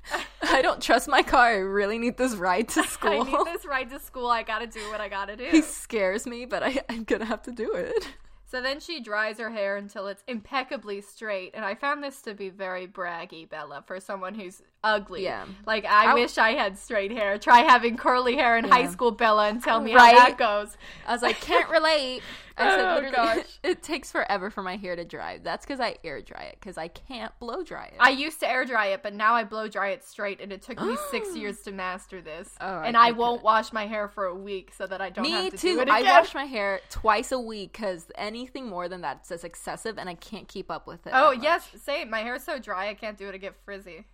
[0.43, 1.47] I don't trust my car.
[1.49, 3.23] I really need this ride to school.
[3.23, 4.29] I need this ride to school.
[4.29, 5.49] I gotta do what I gotta do.
[5.51, 8.07] He scares me, but I, I'm gonna have to do it.
[8.53, 12.35] So then she dries her hair until it's impeccably straight, and I found this to
[12.35, 15.25] be very braggy, Bella, for someone who's ugly.
[15.25, 15.45] Yeah.
[15.67, 17.39] Like I, I wish I had straight hair.
[17.39, 18.73] Try having curly hair in yeah.
[18.73, 20.17] high school, Bella, and tell me right?
[20.17, 20.77] how that goes.
[21.07, 22.23] I was like, can't relate.
[22.57, 23.59] I said, oh, gosh.
[23.63, 25.39] it takes forever for my hair to dry.
[25.43, 27.95] That's because I air dry it because I can't blow dry it.
[27.99, 30.63] I used to air dry it, but now I blow dry it straight, and it
[30.63, 32.51] took me six years to master this.
[32.61, 35.25] Oh, and I, I won't wash my hair for a week so that I don't.
[35.25, 35.83] Me to too.
[35.89, 40.09] I wash my hair twice a week because anything more than that is excessive, and
[40.09, 41.13] I can't keep up with it.
[41.15, 42.11] Oh yes, same.
[42.11, 44.05] My hair's so dry, I can't do it to get frizzy.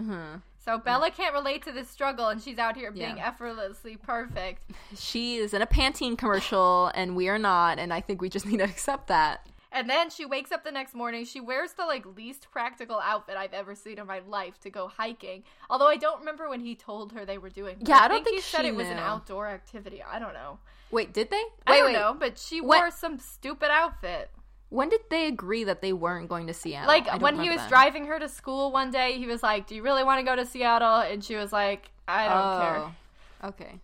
[0.00, 0.36] Mm-hmm.
[0.64, 3.28] So Bella can't relate to this struggle, and she's out here being yeah.
[3.28, 4.70] effortlessly perfect.
[4.96, 8.46] She is in a Pantene commercial, and we are not, and I think we just
[8.50, 9.46] need to accept that.
[9.72, 11.24] And then she wakes up the next morning.
[11.24, 14.88] She wears the like least practical outfit I've ever seen in my life to go
[14.88, 15.44] hiking.
[15.70, 17.76] Although I don't remember when he told her they were doing.
[17.80, 20.02] Yeah, I, I don't think, he said it was an outdoor activity.
[20.02, 20.58] I don't know.
[20.90, 21.36] Wait, did they?
[21.36, 21.92] Wait, I don't wait.
[21.92, 22.80] know, but she what?
[22.80, 24.30] wore some stupid outfit.
[24.70, 26.88] When did they agree that they weren't going to Seattle?
[26.88, 29.82] Like when he was driving her to school one day, he was like, "Do you
[29.82, 33.80] really want to go to Seattle?" And she was like, "I don't oh, care." Okay.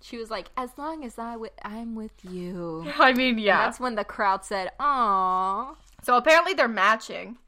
[0.00, 3.58] She was like, "As long as I w- I'm with you." I mean, yeah.
[3.58, 7.38] And that's when the crowd said, "Aww." So apparently they're matching.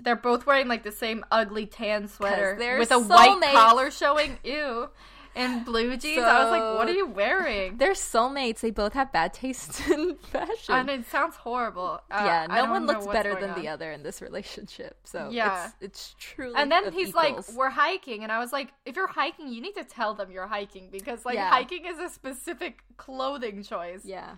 [0.00, 4.38] They're both wearing like the same ugly tan sweater with a white collar showing.
[4.44, 4.88] Ew
[5.36, 6.16] and blue jeans.
[6.16, 7.76] So, I was like, what are you wearing?
[7.78, 8.60] They're soulmates.
[8.60, 10.74] They both have bad taste in fashion.
[10.74, 12.00] And it sounds horrible.
[12.10, 13.60] Uh, yeah, no one looks better than on.
[13.60, 14.98] the other in this relationship.
[15.04, 16.54] So yeah, it's, it's truly.
[16.56, 17.48] And then he's equals.
[17.48, 20.30] like, we're hiking, and I was like, if you're hiking, you need to tell them
[20.30, 21.50] you're hiking because like yeah.
[21.50, 24.02] hiking is a specific clothing choice.
[24.04, 24.36] Yeah.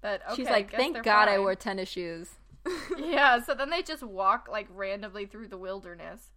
[0.00, 1.34] But okay, she's like, thank God fine.
[1.34, 2.30] I wore tennis shoes.
[2.98, 3.40] yeah.
[3.40, 6.30] So then they just walk like randomly through the wilderness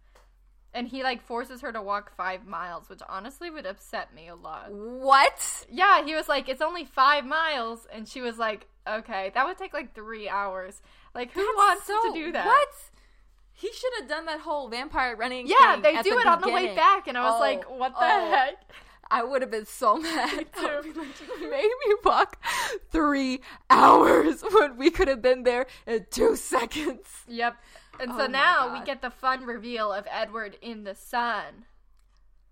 [0.74, 4.34] and he like forces her to walk five miles, which honestly would upset me a
[4.34, 4.72] lot.
[4.72, 5.66] What?
[5.70, 9.58] Yeah, he was like, "It's only five miles," and she was like, "Okay, that would
[9.58, 10.80] take like three hours."
[11.14, 12.46] Like, who That's wants so, to do that?
[12.46, 12.68] What?
[13.52, 15.46] He should have done that whole vampire running.
[15.46, 17.92] Yeah, they do the it on the way back, and I was oh, like, "What
[17.92, 18.30] the oh.
[18.30, 18.54] heck?"
[19.12, 20.46] I would have been so mad.
[20.62, 20.84] Like,
[21.40, 22.42] made me walk
[22.90, 27.06] three hours when we could have been there in two seconds.
[27.28, 27.56] Yep.
[28.00, 31.66] And oh so now we get the fun reveal of Edward in the sun.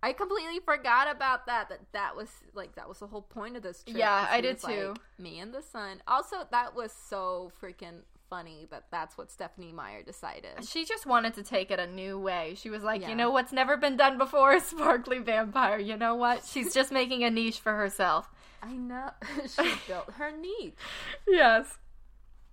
[0.02, 1.68] I completely forgot about that.
[1.68, 3.98] That that was like that was the whole point of this trip.
[3.98, 4.88] Yeah, I did too.
[4.88, 6.02] Like, me and the sun.
[6.06, 8.00] Also, that was so freaking
[8.30, 10.64] funny that that's what Stephanie Meyer decided.
[10.66, 12.54] She just wanted to take it a new way.
[12.56, 13.10] She was like, yeah.
[13.10, 14.58] you know what's never been done before?
[14.60, 15.78] Sparkly vampire.
[15.78, 16.46] You know what?
[16.46, 18.30] She's just making a niche for herself.
[18.62, 19.10] I know.
[19.48, 20.74] she built her niche.
[21.28, 21.76] Yes.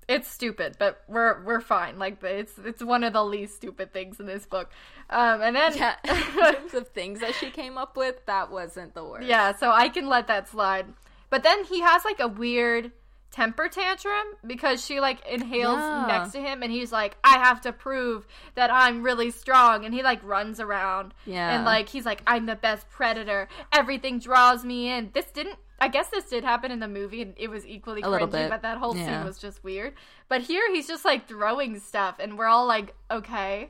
[0.07, 1.99] It's stupid, but we're we're fine.
[1.99, 4.69] Like it's it's one of the least stupid things in this book.
[5.09, 8.93] Um, and then yeah, in terms of things that she came up with, that wasn't
[8.93, 9.27] the worst.
[9.27, 10.85] Yeah, so I can let that slide.
[11.29, 12.91] But then he has like a weird
[13.31, 16.05] temper tantrum because she like inhales yeah.
[16.07, 19.93] next to him and he's like I have to prove that I'm really strong and
[19.93, 24.63] he like runs around yeah and like he's like I'm the best predator everything draws
[24.63, 27.65] me in this didn't I guess this did happen in the movie and it was
[27.65, 29.19] equally cringy but that whole yeah.
[29.19, 29.93] scene was just weird
[30.27, 33.69] but here he's just like throwing stuff and we're all like okay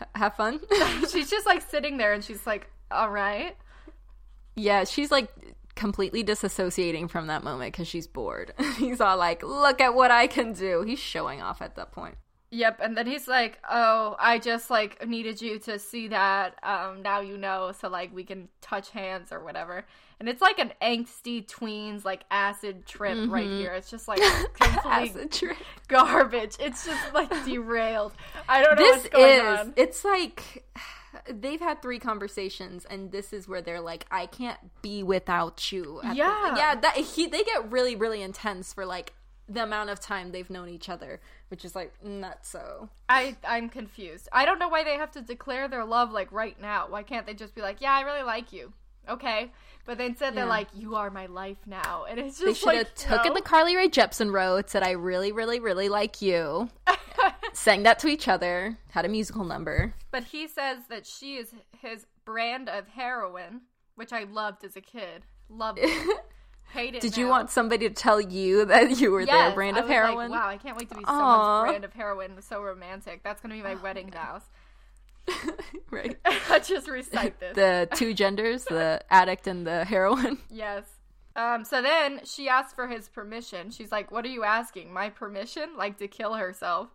[0.00, 0.60] H- have fun
[1.10, 3.56] she's just like sitting there and she's like all right
[4.56, 5.30] yeah she's like
[5.74, 8.52] completely disassociating from that moment because she's bored.
[8.76, 10.82] he's all like, look at what I can do.
[10.82, 12.16] He's showing off at that point.
[12.50, 16.54] Yep, and then he's like, "Oh, I just like needed you to see that.
[16.62, 19.86] Um, now you know, so like we can touch hands or whatever."
[20.22, 23.34] And it's like an angsty tweens like acid trip mm-hmm.
[23.34, 23.72] right here.
[23.72, 24.20] It's just like
[24.60, 25.56] acid trip
[25.88, 26.54] garbage.
[26.60, 28.12] It's just like derailed.
[28.48, 29.74] I don't know this what's going is, on.
[29.76, 30.64] It's like
[31.28, 36.00] they've had three conversations and this is where they're like i can't be without you
[36.14, 39.12] yeah the, yeah that he they get really really intense for like
[39.46, 43.68] the amount of time they've known each other which is like not so i i'm
[43.68, 47.02] confused i don't know why they have to declare their love like right now why
[47.02, 48.72] can't they just be like yeah i really like you
[49.08, 49.50] okay
[49.84, 52.66] but they instead they're like you are my life now and it's just they should
[52.66, 53.30] like, have took no.
[53.30, 56.68] it the carly rae jepsen road said i really really really like you
[57.52, 59.94] sang that to each other, had a musical number.
[60.10, 63.62] But he says that she is his brand of heroin,
[63.94, 65.24] which I loved as a kid.
[65.48, 66.18] Loved it.
[66.72, 67.02] Hate it.
[67.02, 67.22] Did now.
[67.22, 70.30] you want somebody to tell you that you were yes, their brand of heroin?
[70.30, 71.06] Like, wow, I can't wait to be Aww.
[71.06, 72.40] someone's brand of heroin.
[72.40, 73.22] So romantic.
[73.22, 74.42] That's gonna be my wedding vows.
[75.90, 76.16] right.
[76.24, 77.54] I just recite this.
[77.54, 80.38] The two genders, the addict and the heroine.
[80.50, 80.84] Yes.
[81.34, 83.70] Um, so then she asks for his permission.
[83.70, 84.92] She's like, What are you asking?
[84.92, 85.76] My permission?
[85.76, 86.88] Like to kill herself.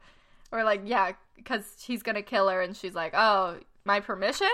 [0.51, 4.47] Or like, yeah, because he's gonna kill her, and she's like, "Oh, my permission."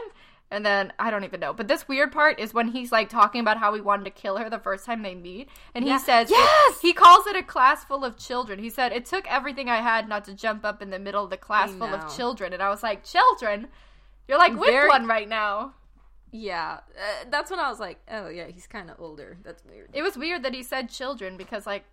[0.54, 1.52] And then I don't even know.
[1.52, 4.38] But this weird part is when he's like talking about how he wanted to kill
[4.38, 5.50] her the first time they meet.
[5.74, 5.94] And yeah.
[5.94, 6.80] he says, Yes!
[6.80, 8.60] He calls it a class full of children.
[8.60, 11.32] He said, It took everything I had not to jump up in the middle of
[11.32, 12.54] the class full of children.
[12.54, 13.68] And I was like, Children?
[14.28, 14.89] You're like with Very...
[14.89, 15.74] one right now.
[16.32, 16.82] Yeah.
[16.96, 19.39] Uh, that's when I was like, Oh, yeah, he's kind of older.
[19.44, 19.89] That's weird.
[19.92, 21.86] It was weird that he said children because, like,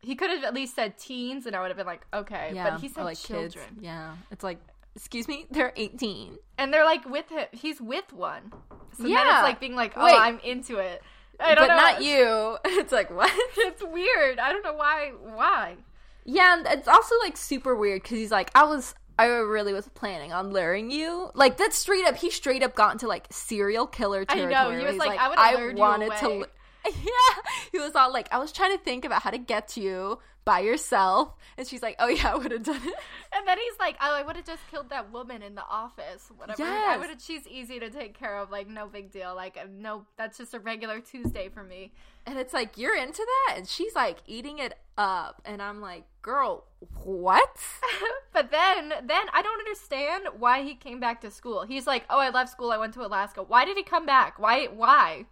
[0.00, 2.50] he could have at least said teens, and I would have been like, okay.
[2.54, 3.66] Yeah, but he said like children.
[3.68, 3.80] Kids.
[3.80, 4.58] Yeah, it's like,
[4.96, 7.46] excuse me, they're eighteen, and they're like with him.
[7.52, 8.52] He's with one.
[8.96, 10.16] So yeah, then it's like being like, oh, Wait.
[10.16, 11.02] I'm into it.
[11.40, 11.80] I don't but know.
[11.80, 12.58] not you.
[12.80, 13.32] It's like what?
[13.56, 14.38] it's weird.
[14.38, 15.12] I don't know why.
[15.22, 15.76] Why?
[16.24, 19.88] Yeah, and it's also like super weird because he's like, I was I really was
[19.88, 21.30] planning on luring you.
[21.34, 22.16] Like that's straight up.
[22.16, 24.54] He straight up got into like serial killer territory.
[24.54, 24.78] I know.
[24.78, 26.46] He was like, like, I would I wanted to.
[26.86, 27.50] yeah.
[27.72, 30.18] He was all like, I was trying to think about how to get to you
[30.44, 31.34] by yourself.
[31.56, 32.94] And she's like, Oh yeah, I would have done it.
[33.32, 36.30] And then he's like, Oh, I would have just killed that woman in the office.
[36.36, 36.62] Whatever.
[36.62, 36.86] Yes.
[36.88, 39.34] I would have she's easy to take care of, like no big deal.
[39.34, 41.92] Like uh, no that's just a regular Tuesday for me.
[42.26, 43.58] And it's like, You're into that?
[43.58, 45.42] And she's like eating it up.
[45.44, 46.64] And I'm like, Girl,
[47.02, 47.56] what?
[48.32, 51.64] but then then I don't understand why he came back to school.
[51.66, 53.42] He's like, Oh, I left school, I went to Alaska.
[53.42, 54.38] Why did he come back?
[54.38, 55.26] Why why?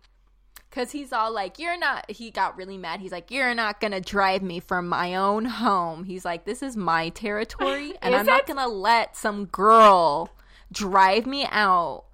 [0.73, 3.01] Cause he's all like, "You're not." He got really mad.
[3.01, 6.79] He's like, "You're not gonna drive me from my own home." He's like, "This is
[6.79, 10.31] my territory, and I'm not gonna let some girl
[10.73, 12.05] drive me out."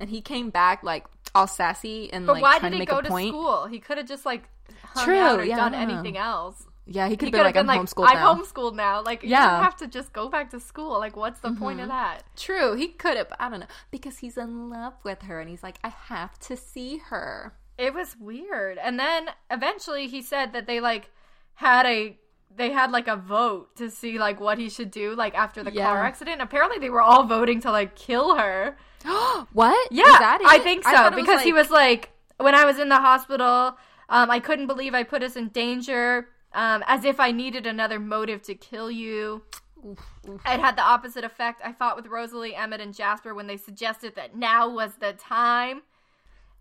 [0.00, 2.92] And he came back like all sassy and but like why trying did he to
[2.92, 3.26] make go a point.
[3.26, 3.66] to school?
[3.66, 4.44] He could have just like
[4.82, 5.56] hung True, out or yeah.
[5.56, 6.64] done anything else.
[6.86, 8.30] Yeah, he could have been like, been I'm like, homeschooled now.
[8.32, 9.02] I'm homeschooled now.
[9.02, 9.28] Like, yeah.
[9.28, 10.98] you don't have to just go back to school.
[11.00, 11.58] Like, what's the mm-hmm.
[11.58, 11.96] point of mm-hmm.
[11.96, 12.22] that?
[12.36, 13.32] True, he could have.
[13.40, 16.56] I don't know because he's in love with her, and he's like, I have to
[16.56, 17.52] see her.
[17.78, 18.78] It was weird.
[18.78, 21.10] And then eventually he said that they like
[21.54, 22.18] had a
[22.54, 25.72] they had like a vote to see like what he should do like after the
[25.72, 25.86] yeah.
[25.86, 26.40] car accident.
[26.40, 28.76] Apparently they were all voting to like kill her.
[29.52, 29.92] what?
[29.92, 30.04] Yeah,
[30.46, 31.44] I think so because like...
[31.44, 33.76] he was like when I was in the hospital,
[34.08, 36.28] um, I couldn't believe I put us in danger.
[36.52, 39.42] Um, as if I needed another motive to kill you.
[39.86, 40.40] Oof, oof.
[40.46, 41.60] It had the opposite effect.
[41.62, 45.82] I fought with Rosalie, Emmett, and Jasper when they suggested that now was the time.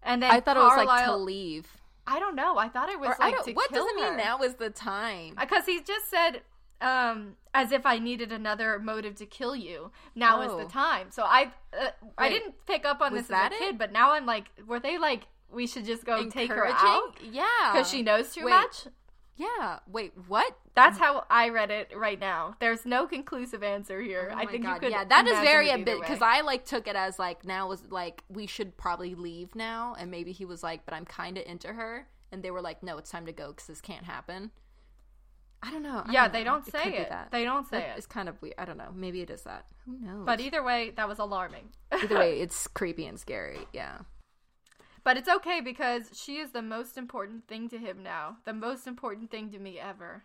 [0.06, 1.68] And then I thought Carlisle, it was like to leave.
[2.08, 2.58] I don't know.
[2.58, 5.36] I thought it was or like to What does it mean now is the time?
[5.40, 6.42] Because he just said
[6.82, 9.92] um as if I needed another motive to kill you.
[10.14, 10.42] Now oh.
[10.42, 10.70] is the oh.
[10.70, 11.08] time.
[11.10, 14.26] So I uh, I didn't pick up on this as a kid, but now I'm
[14.26, 17.16] like, were they like, we should just go take her out?
[17.32, 18.88] Yeah, because she knows too Wait, much.
[19.36, 19.80] Yeah.
[19.88, 20.58] Wait, what?
[20.76, 21.02] That's mm.
[21.02, 22.56] how I read it right now.
[22.60, 24.32] There's no conclusive answer here.
[24.34, 24.76] Oh I think God.
[24.76, 24.92] you could.
[24.92, 27.82] Yeah, that is very a bit because I like took it as like now was
[27.90, 31.46] like we should probably leave now, and maybe he was like, but I'm kind of
[31.46, 34.52] into her, and they were like, no, it's time to go because this can't happen.
[35.62, 36.04] I don't know.
[36.06, 37.12] I yeah, don't they don't say it.
[37.12, 37.32] it.
[37.32, 37.94] They don't say it.
[37.98, 38.56] It's kind of weird.
[38.58, 38.92] I don't know.
[38.94, 39.66] Maybe it is that.
[39.86, 40.26] Who knows?
[40.26, 41.70] But either way, that was alarming.
[41.92, 43.68] either way, it's creepy and scary.
[43.74, 44.00] Yeah.
[45.06, 48.38] But it's okay because she is the most important thing to him now.
[48.44, 50.24] The most important thing to me ever.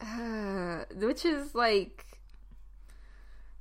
[0.00, 2.06] Uh, which is like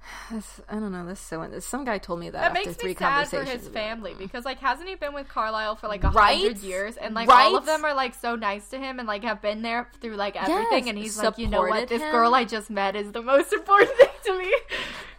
[0.69, 1.05] I don't know.
[1.05, 1.47] That's so.
[1.59, 2.39] Some guy told me that.
[2.39, 5.87] That makes me sad for his family because, like, hasn't he been with Carlisle for
[5.87, 6.39] like a right?
[6.39, 7.45] hundred years, and like right?
[7.45, 10.15] all of them are like so nice to him and like have been there through
[10.15, 12.11] like everything, yes, and he's like, you know what, this him.
[12.11, 14.53] girl I just met is the most important thing to me.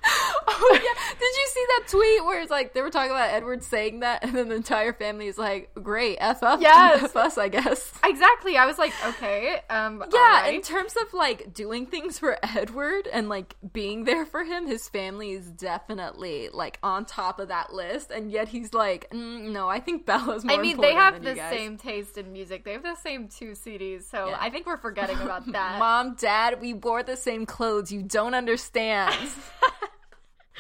[0.49, 1.15] oh yeah.
[1.19, 4.23] Did you see that tweet where it's like they were talking about Edward saying that,
[4.23, 7.93] and then the entire family is like, "Great, f up, yes, f us, I guess."
[8.05, 8.57] Exactly.
[8.57, 10.43] I was like, okay, um, yeah.
[10.43, 10.55] Right.
[10.55, 14.89] In terms of like doing things for Edward and like being there for him, his
[14.89, 19.69] family is definitely like on top of that list, and yet he's like, mm, no,
[19.69, 20.57] I think Bella's more.
[20.57, 22.65] I mean, they have the same taste in music.
[22.65, 24.39] They have the same two CDs, so yeah.
[24.41, 25.79] I think we're forgetting about that.
[25.79, 27.91] Mom, Dad, we wore the same clothes.
[27.91, 29.15] You don't understand.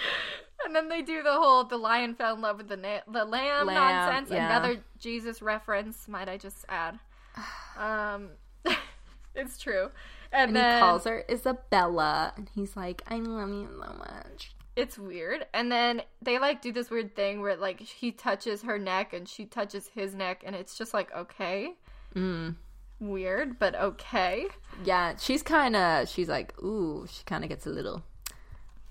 [0.64, 3.24] and then they do the whole the lion fell in love with the na- the
[3.24, 4.30] lamb, lamb nonsense.
[4.30, 4.46] Yeah.
[4.46, 6.98] Another Jesus reference, might I just add?
[7.78, 8.30] Um,
[9.34, 9.90] it's true.
[10.32, 14.54] And, and then, he calls her Isabella, and he's like, "I love you so much."
[14.76, 15.46] It's weird.
[15.52, 19.28] And then they like do this weird thing where like he touches her neck and
[19.28, 21.74] she touches his neck, and it's just like okay.
[22.14, 22.56] Mm.
[22.98, 24.46] Weird, but okay.
[24.84, 26.08] Yeah, she's kind of.
[26.08, 27.06] She's like, ooh.
[27.10, 28.02] She kind of gets a little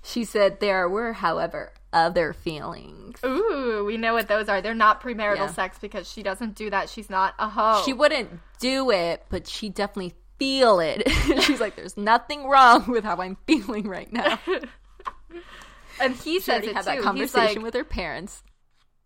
[0.05, 3.19] she said there were, however, other feelings.
[3.25, 4.61] Ooh, we know what those are.
[4.61, 5.47] They're not premarital yeah.
[5.47, 6.89] sex because she doesn't do that.
[6.89, 7.81] She's not a hoe.
[7.85, 11.09] She wouldn't do it, but she definitely feel it.
[11.41, 14.39] She's like, there's nothing wrong with how I'm feeling right now.
[15.99, 16.91] and he she says it had too.
[16.91, 18.43] that conversation like, with her parents.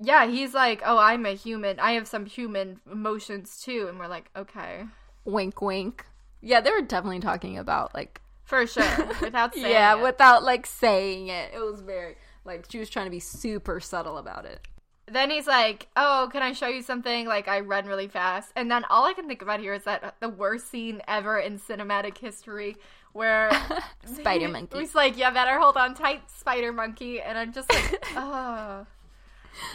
[0.02, 1.80] Yeah, he's like, oh, I'm a human.
[1.80, 3.88] I have some human emotions too.
[3.90, 4.86] And we're like, okay.
[5.26, 6.06] Wink, wink.
[6.42, 10.02] Yeah, they were definitely talking about like for sure, without saying yeah, it.
[10.02, 11.52] without like saying it.
[11.54, 14.68] It was very like she was trying to be super subtle about it.
[15.08, 18.70] Then he's like, "Oh, can I show you something?" Like I run really fast, and
[18.70, 22.18] then all I can think about here is that the worst scene ever in cinematic
[22.18, 22.76] history,
[23.14, 23.52] where
[24.06, 24.80] Spider Monkey.
[24.80, 28.86] He's like, "Yeah, better hold on tight, Spider Monkey," and I'm just like, "Oh,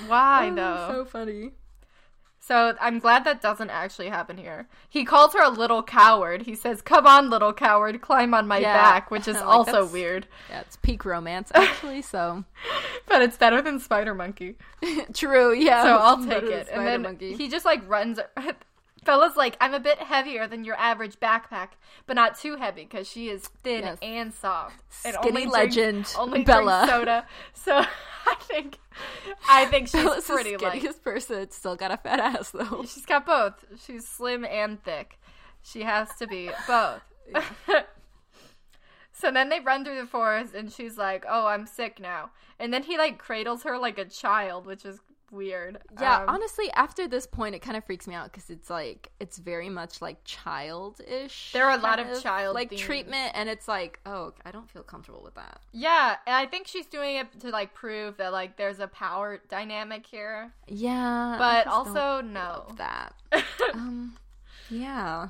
[0.09, 1.53] why oh, though?" So funny.
[2.47, 4.69] So I'm glad that doesn't actually happen here.
[4.87, 6.43] He calls her a little coward.
[6.43, 8.75] He says, "Come on, little coward, climb on my yeah.
[8.75, 10.27] back," which is like, also weird.
[10.51, 12.03] Yeah, it's peak romance actually.
[12.03, 12.45] So,
[13.07, 14.57] but it's better than Spider Monkey.
[15.15, 15.55] True.
[15.55, 15.85] Yeah.
[15.85, 16.69] So I'll take it.
[16.71, 17.35] And then Monkey.
[17.35, 18.21] he just like runs.
[19.05, 21.69] Bella's like, I'm a bit heavier than your average backpack,
[22.07, 23.99] but not too heavy because she is thin yes.
[24.03, 24.77] and soft.
[25.05, 27.27] And Skinny only legend drinks, only Bella soda.
[27.53, 27.77] So
[28.27, 28.79] I think,
[29.49, 31.51] I think she's Bella's pretty the skinniest like, person.
[31.51, 32.83] Still got a fat ass though.
[32.89, 33.65] She's got both.
[33.85, 35.19] She's slim and thick.
[35.63, 37.03] She has to be both.
[39.13, 42.73] so then they run through the forest, and she's like, "Oh, I'm sick now." And
[42.73, 45.01] then he like cradles her like a child, which is
[45.35, 45.79] weird.
[46.01, 49.11] Yeah, um, honestly, after this point, it kind of freaks me out because it's like
[49.21, 51.53] it's very much like childish.
[51.53, 52.83] There are a lot of, of child like themes.
[52.83, 55.61] treatment, and it's like, oh, I don't feel comfortable with that.
[55.73, 59.41] Yeah, and I think she's doing it to like prove that like there's a power
[59.49, 60.53] dynamic here.
[60.69, 63.15] Yeah, but also no that.
[63.75, 64.17] um,
[64.71, 65.29] yeah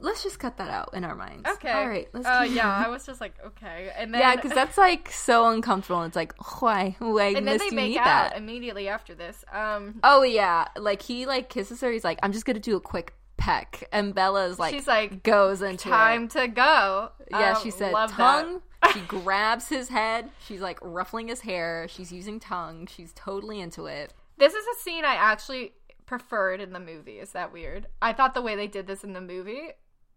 [0.00, 1.48] let's just cut that out in our minds.
[1.48, 1.70] Okay.
[1.70, 2.08] All right.
[2.12, 2.26] Let's.
[2.26, 6.02] Uh, yeah, I was just like, okay, and then yeah, because that's like so uncomfortable.
[6.02, 6.96] It's like, why?
[6.98, 7.28] Why?
[7.28, 8.36] And then they make out that?
[8.36, 9.44] immediately after this.
[9.52, 10.00] Um.
[10.02, 11.90] Oh yeah, like he like kisses her.
[11.90, 15.62] He's like, I'm just gonna do a quick peck, and Bella's like, she's like, goes
[15.62, 16.30] into time it.
[16.30, 17.10] to go.
[17.30, 18.62] Yeah, um, she said tongue.
[18.92, 20.30] she grabs his head.
[20.46, 21.86] She's like ruffling his hair.
[21.88, 22.86] She's using tongue.
[22.86, 24.12] She's totally into it.
[24.38, 25.72] This is a scene I actually
[26.12, 27.20] preferred in the movie.
[27.20, 27.86] Is that weird?
[28.02, 29.70] I thought the way they did this in the movie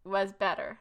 [0.03, 0.77] was better.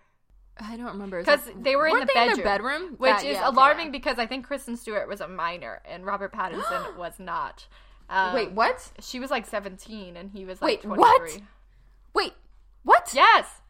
[0.58, 3.48] I don't remember because they were in the bedroom, in bedroom, which that, is yeah,
[3.48, 3.92] alarming yeah.
[3.92, 7.68] because I think Kristen Stewart was a minor and Robert Pattinson was not.
[8.10, 8.90] Um, Wait, what?
[8.98, 10.98] She was like seventeen and he was like Wait, 23.
[10.98, 11.42] what?
[12.12, 12.32] Wait,
[12.82, 13.12] what?
[13.14, 13.60] Yes,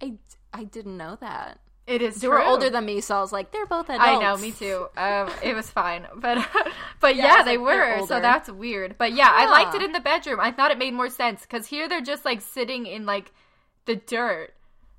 [0.00, 0.14] I
[0.52, 1.58] I didn't know that.
[1.86, 2.16] It is.
[2.16, 2.36] They true.
[2.36, 4.04] were older than me, so I was like, they're both adults.
[4.04, 4.88] I know, me too.
[4.96, 6.44] Um, it was fine, but
[7.00, 8.06] but yeah, yeah they like were.
[8.06, 8.98] So that's weird.
[8.98, 10.40] But yeah, I liked it in the bedroom.
[10.40, 13.32] I thought it made more sense because here they're just like sitting in like
[13.84, 14.52] the dirt.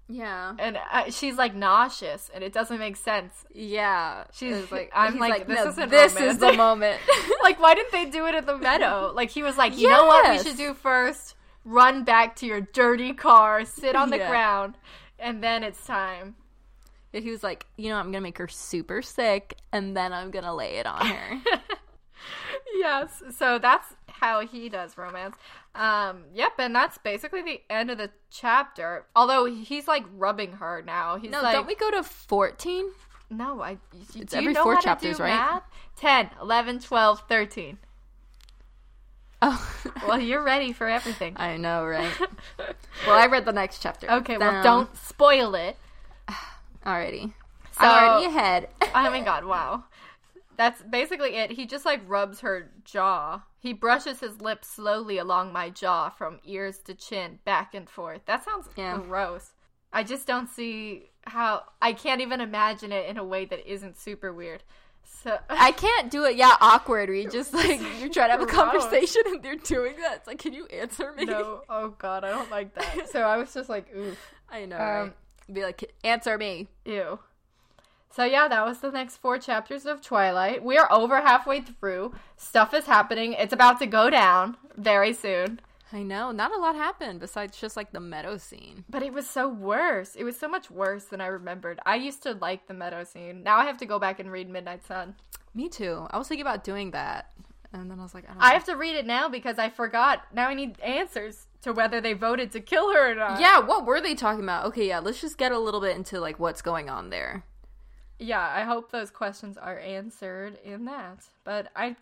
[0.09, 3.33] Yeah, and uh, she's like nauseous, and it doesn't make sense.
[3.53, 5.89] Yeah, she's like, I'm like, like, this no, isn't.
[5.89, 6.35] This romantic.
[6.35, 7.01] is the moment.
[7.43, 9.11] like, why didn't they do it at the meadow?
[9.13, 9.99] Like, he was like, you yes.
[9.99, 11.35] know what we should do first?
[11.65, 14.29] Run back to your dirty car, sit on the yeah.
[14.29, 14.77] ground,
[15.19, 16.35] and then it's time
[17.11, 20.55] he was like, you know, I'm gonna make her super sick, and then I'm gonna
[20.55, 21.41] lay it on her.
[22.75, 23.23] yes.
[23.35, 25.35] So that's how he does romance.
[25.75, 29.05] Um, yep, and that's basically the end of the chapter.
[29.15, 31.17] Although he's like rubbing her now.
[31.17, 32.89] He's no, like, don't we go to 14?
[33.29, 33.71] No, I.
[34.13, 35.29] You, It's every four chapters, right?
[35.29, 35.63] Math?
[35.97, 37.77] 10, 11, 12, 13.
[39.41, 39.81] Oh.
[40.07, 41.33] well, you're ready for everything.
[41.37, 42.11] I know, right?
[43.05, 44.09] well, I read the next chapter.
[44.09, 45.77] Okay, well, don't spoil it.
[46.85, 47.33] Alrighty.
[47.71, 48.69] So, I'm already ahead.
[48.81, 49.83] oh my god, wow.
[50.55, 51.51] That's basically it.
[51.51, 53.43] He just like rubs her jaw.
[53.59, 58.21] He brushes his lips slowly along my jaw from ears to chin, back and forth.
[58.25, 58.97] That sounds yeah.
[58.97, 59.53] gross.
[59.93, 63.97] I just don't see how I can't even imagine it in a way that isn't
[63.97, 64.63] super weird.
[65.03, 66.35] So I can't do it.
[66.35, 67.09] Yeah, awkward.
[67.09, 70.17] We just like you're trying to have a conversation and they're doing that.
[70.17, 71.25] It's like, can you answer me?
[71.25, 71.61] No.
[71.69, 73.09] Oh God, I don't like that.
[73.09, 74.17] So I was just like, oof.
[74.49, 74.75] I know.
[74.75, 75.13] Um, right?
[75.51, 76.67] Be like, answer me.
[76.85, 77.19] Ew.
[78.09, 80.63] So yeah, that was the next four chapters of Twilight.
[80.63, 82.13] We are over halfway through.
[82.35, 83.33] Stuff is happening.
[83.33, 85.59] It's about to go down very soon.
[85.93, 86.31] I know.
[86.31, 88.83] Not a lot happened besides just like the meadow scene.
[88.89, 90.15] But it was so worse.
[90.15, 91.79] It was so much worse than I remembered.
[91.85, 93.43] I used to like the meadow scene.
[93.43, 95.15] Now I have to go back and read Midnight Sun.
[95.53, 96.07] Me too.
[96.11, 97.31] I was thinking about doing that.
[97.73, 100.23] And then I was like, I, I have to read it now because I forgot.
[100.33, 103.39] Now I need answers to whether they voted to kill her or not.
[103.39, 104.65] Yeah, what were they talking about?
[104.65, 107.43] Okay, yeah, let's just get a little bit into like what's going on there
[108.19, 111.25] yeah, I hope those questions are answered in that.
[111.43, 111.95] But I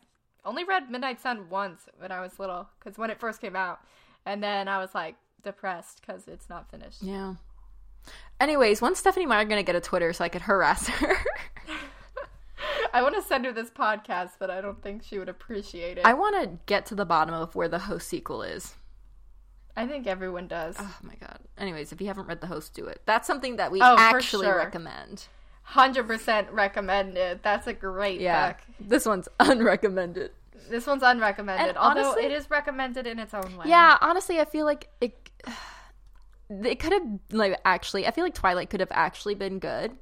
[0.45, 3.79] only read Midnight Sun once when I was little, because when it first came out,
[4.25, 7.01] and then I was like depressed because it's not finished.
[7.01, 7.35] Yeah.
[8.39, 11.15] Anyways, when's Stephenie Meyer gonna get a Twitter so I could harass her?
[12.93, 16.05] I want to send her this podcast, but I don't think she would appreciate it.
[16.05, 18.75] I want to get to the bottom of where the host sequel is.
[19.75, 20.75] I think everyone does.
[20.79, 21.39] Oh my god.
[21.57, 23.01] Anyways, if you haven't read the host, do it.
[23.05, 24.57] That's something that we oh, actually sure.
[24.57, 25.27] recommend.
[25.63, 27.41] Hundred percent recommended.
[27.43, 28.61] That's a great yeah, book.
[28.79, 30.29] This one's unrecommended.
[30.69, 33.65] This one's unrecommended, and although honestly, it is recommended in its own way.
[33.67, 35.29] Yeah, honestly, I feel like it.
[36.47, 37.01] It could have
[37.31, 38.05] like actually.
[38.05, 39.97] I feel like Twilight could have actually been good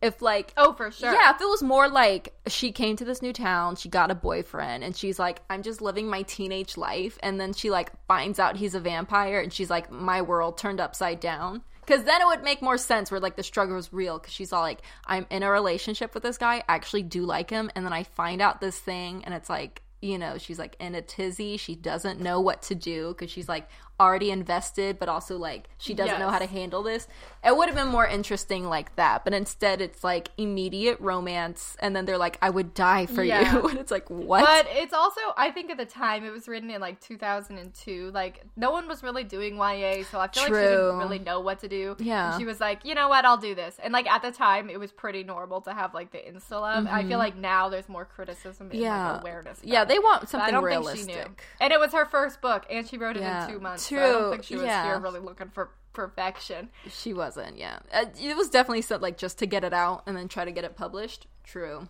[0.00, 3.20] if like oh for sure yeah if it was more like she came to this
[3.20, 7.18] new town she got a boyfriend and she's like i'm just living my teenage life
[7.22, 10.80] and then she like finds out he's a vampire and she's like my world turned
[10.80, 14.18] upside down because then it would make more sense where like the struggle is real.
[14.18, 17.48] Because she's all like, I'm in a relationship with this guy, I actually do like
[17.48, 20.76] him, and then I find out this thing, and it's like, you know, she's like
[20.78, 21.56] in a tizzy.
[21.56, 23.68] She doesn't know what to do because she's like
[24.00, 26.20] already invested, but also like she doesn't yes.
[26.20, 27.08] know how to handle this.
[27.44, 31.94] It would have been more interesting like that, but instead it's like immediate romance, and
[31.94, 33.54] then they're like, "I would die for yeah.
[33.54, 34.44] you," and it's like, what?
[34.44, 38.10] But it's also, I think at the time it was written in like 2002.
[38.12, 40.56] Like no one was really doing YA, so I feel True.
[40.56, 41.96] like she didn't really know what to do.
[41.98, 43.78] Yeah, and she was like, you know what, I'll do this.
[43.82, 46.84] And like at the time, it was pretty normal to have like the insta love.
[46.84, 46.94] Mm-hmm.
[46.94, 47.18] I feel mm-hmm.
[47.18, 49.12] like now there's more criticism and yeah.
[49.12, 49.60] like, awareness.
[49.62, 51.42] Yeah, they want something realistic.
[51.60, 53.46] And it was her first book, and she wrote it yeah.
[53.46, 53.87] in two months.
[53.88, 53.98] True.
[53.98, 54.84] I don't think she was yeah.
[54.84, 56.70] here really looking for perfection.
[56.88, 57.58] She wasn't.
[57.58, 60.44] Yeah, uh, it was definitely set like just to get it out and then try
[60.44, 61.26] to get it published.
[61.44, 61.88] True.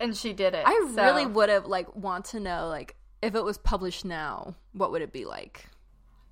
[0.00, 0.64] And she did it.
[0.66, 1.02] I so.
[1.02, 5.02] really would have like want to know like if it was published now, what would
[5.02, 5.66] it be like?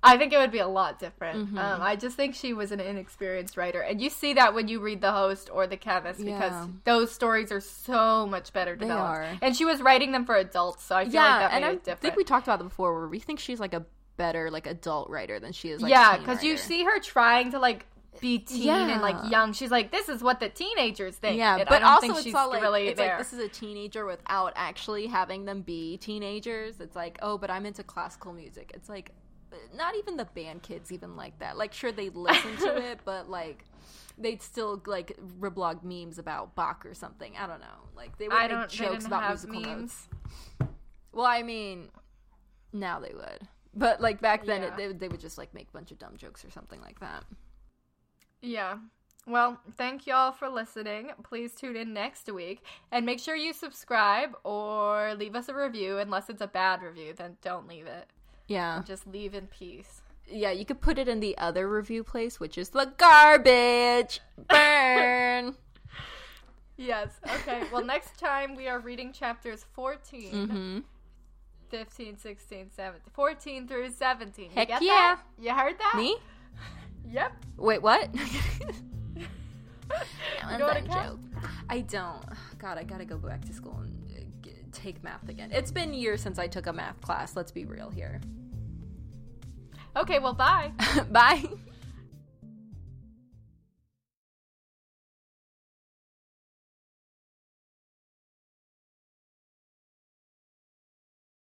[0.03, 1.47] I think it would be a lot different.
[1.47, 1.57] Mm-hmm.
[1.59, 4.79] Um, I just think she was an inexperienced writer, and you see that when you
[4.79, 6.67] read the host or the chemist because yeah.
[6.85, 9.43] those stories are so much better developed.
[9.43, 11.75] And she was writing them for adults, so I feel yeah, like that made and
[11.75, 11.99] it different.
[11.99, 13.85] I think we talked about it before, where we think she's like a
[14.17, 15.81] better like adult writer than she is.
[15.81, 17.85] Like, yeah, because you see her trying to like
[18.19, 18.87] be teen yeah.
[18.87, 19.53] and like young.
[19.53, 21.37] She's like, this is what the teenagers think.
[21.37, 23.09] Yeah, and but also it's all like, really it's there.
[23.09, 26.81] like this is a teenager without actually having them be teenagers.
[26.81, 28.71] It's like, oh, but I'm into classical music.
[28.75, 29.11] It's like
[29.75, 31.57] not even the band kids even like that.
[31.57, 33.65] Like, sure they listen to it, but like
[34.17, 37.33] they'd still like reblog memes about Bach or something.
[37.37, 37.89] I don't know.
[37.95, 40.07] Like they would make jokes about musical memes.
[40.59, 40.69] notes.
[41.13, 41.89] Well, I mean,
[42.71, 44.67] now they would, but like back then, yeah.
[44.69, 46.99] it, they they would just like make a bunch of dumb jokes or something like
[46.99, 47.23] that.
[48.41, 48.77] Yeah.
[49.27, 51.11] Well, thank y'all for listening.
[51.23, 55.99] Please tune in next week and make sure you subscribe or leave us a review.
[55.99, 58.07] Unless it's a bad review, then don't leave it.
[58.47, 58.81] Yeah.
[58.85, 60.01] Just leave in peace.
[60.27, 64.21] Yeah, you could put it in the other review place, which is the garbage.
[64.49, 65.55] Burn.
[66.77, 67.09] yes.
[67.25, 67.63] Okay.
[67.71, 70.79] Well, next time we are reading chapters 14, mm-hmm.
[71.71, 73.01] 15, 16, 17.
[73.13, 74.51] 14 through 17.
[74.51, 74.79] Heck yeah.
[74.79, 75.21] That?
[75.39, 75.93] You heard that?
[75.97, 76.17] Me?
[77.09, 77.33] Yep.
[77.57, 78.13] Wait, what?
[80.41, 81.19] that joke.
[81.67, 82.23] I don't.
[82.57, 85.49] God, I gotta go back to school and uh, take math again.
[85.51, 87.35] It's been years since I took a math class.
[87.35, 88.21] Let's be real here.
[89.97, 90.71] Okay, well, bye.
[91.11, 91.43] bye.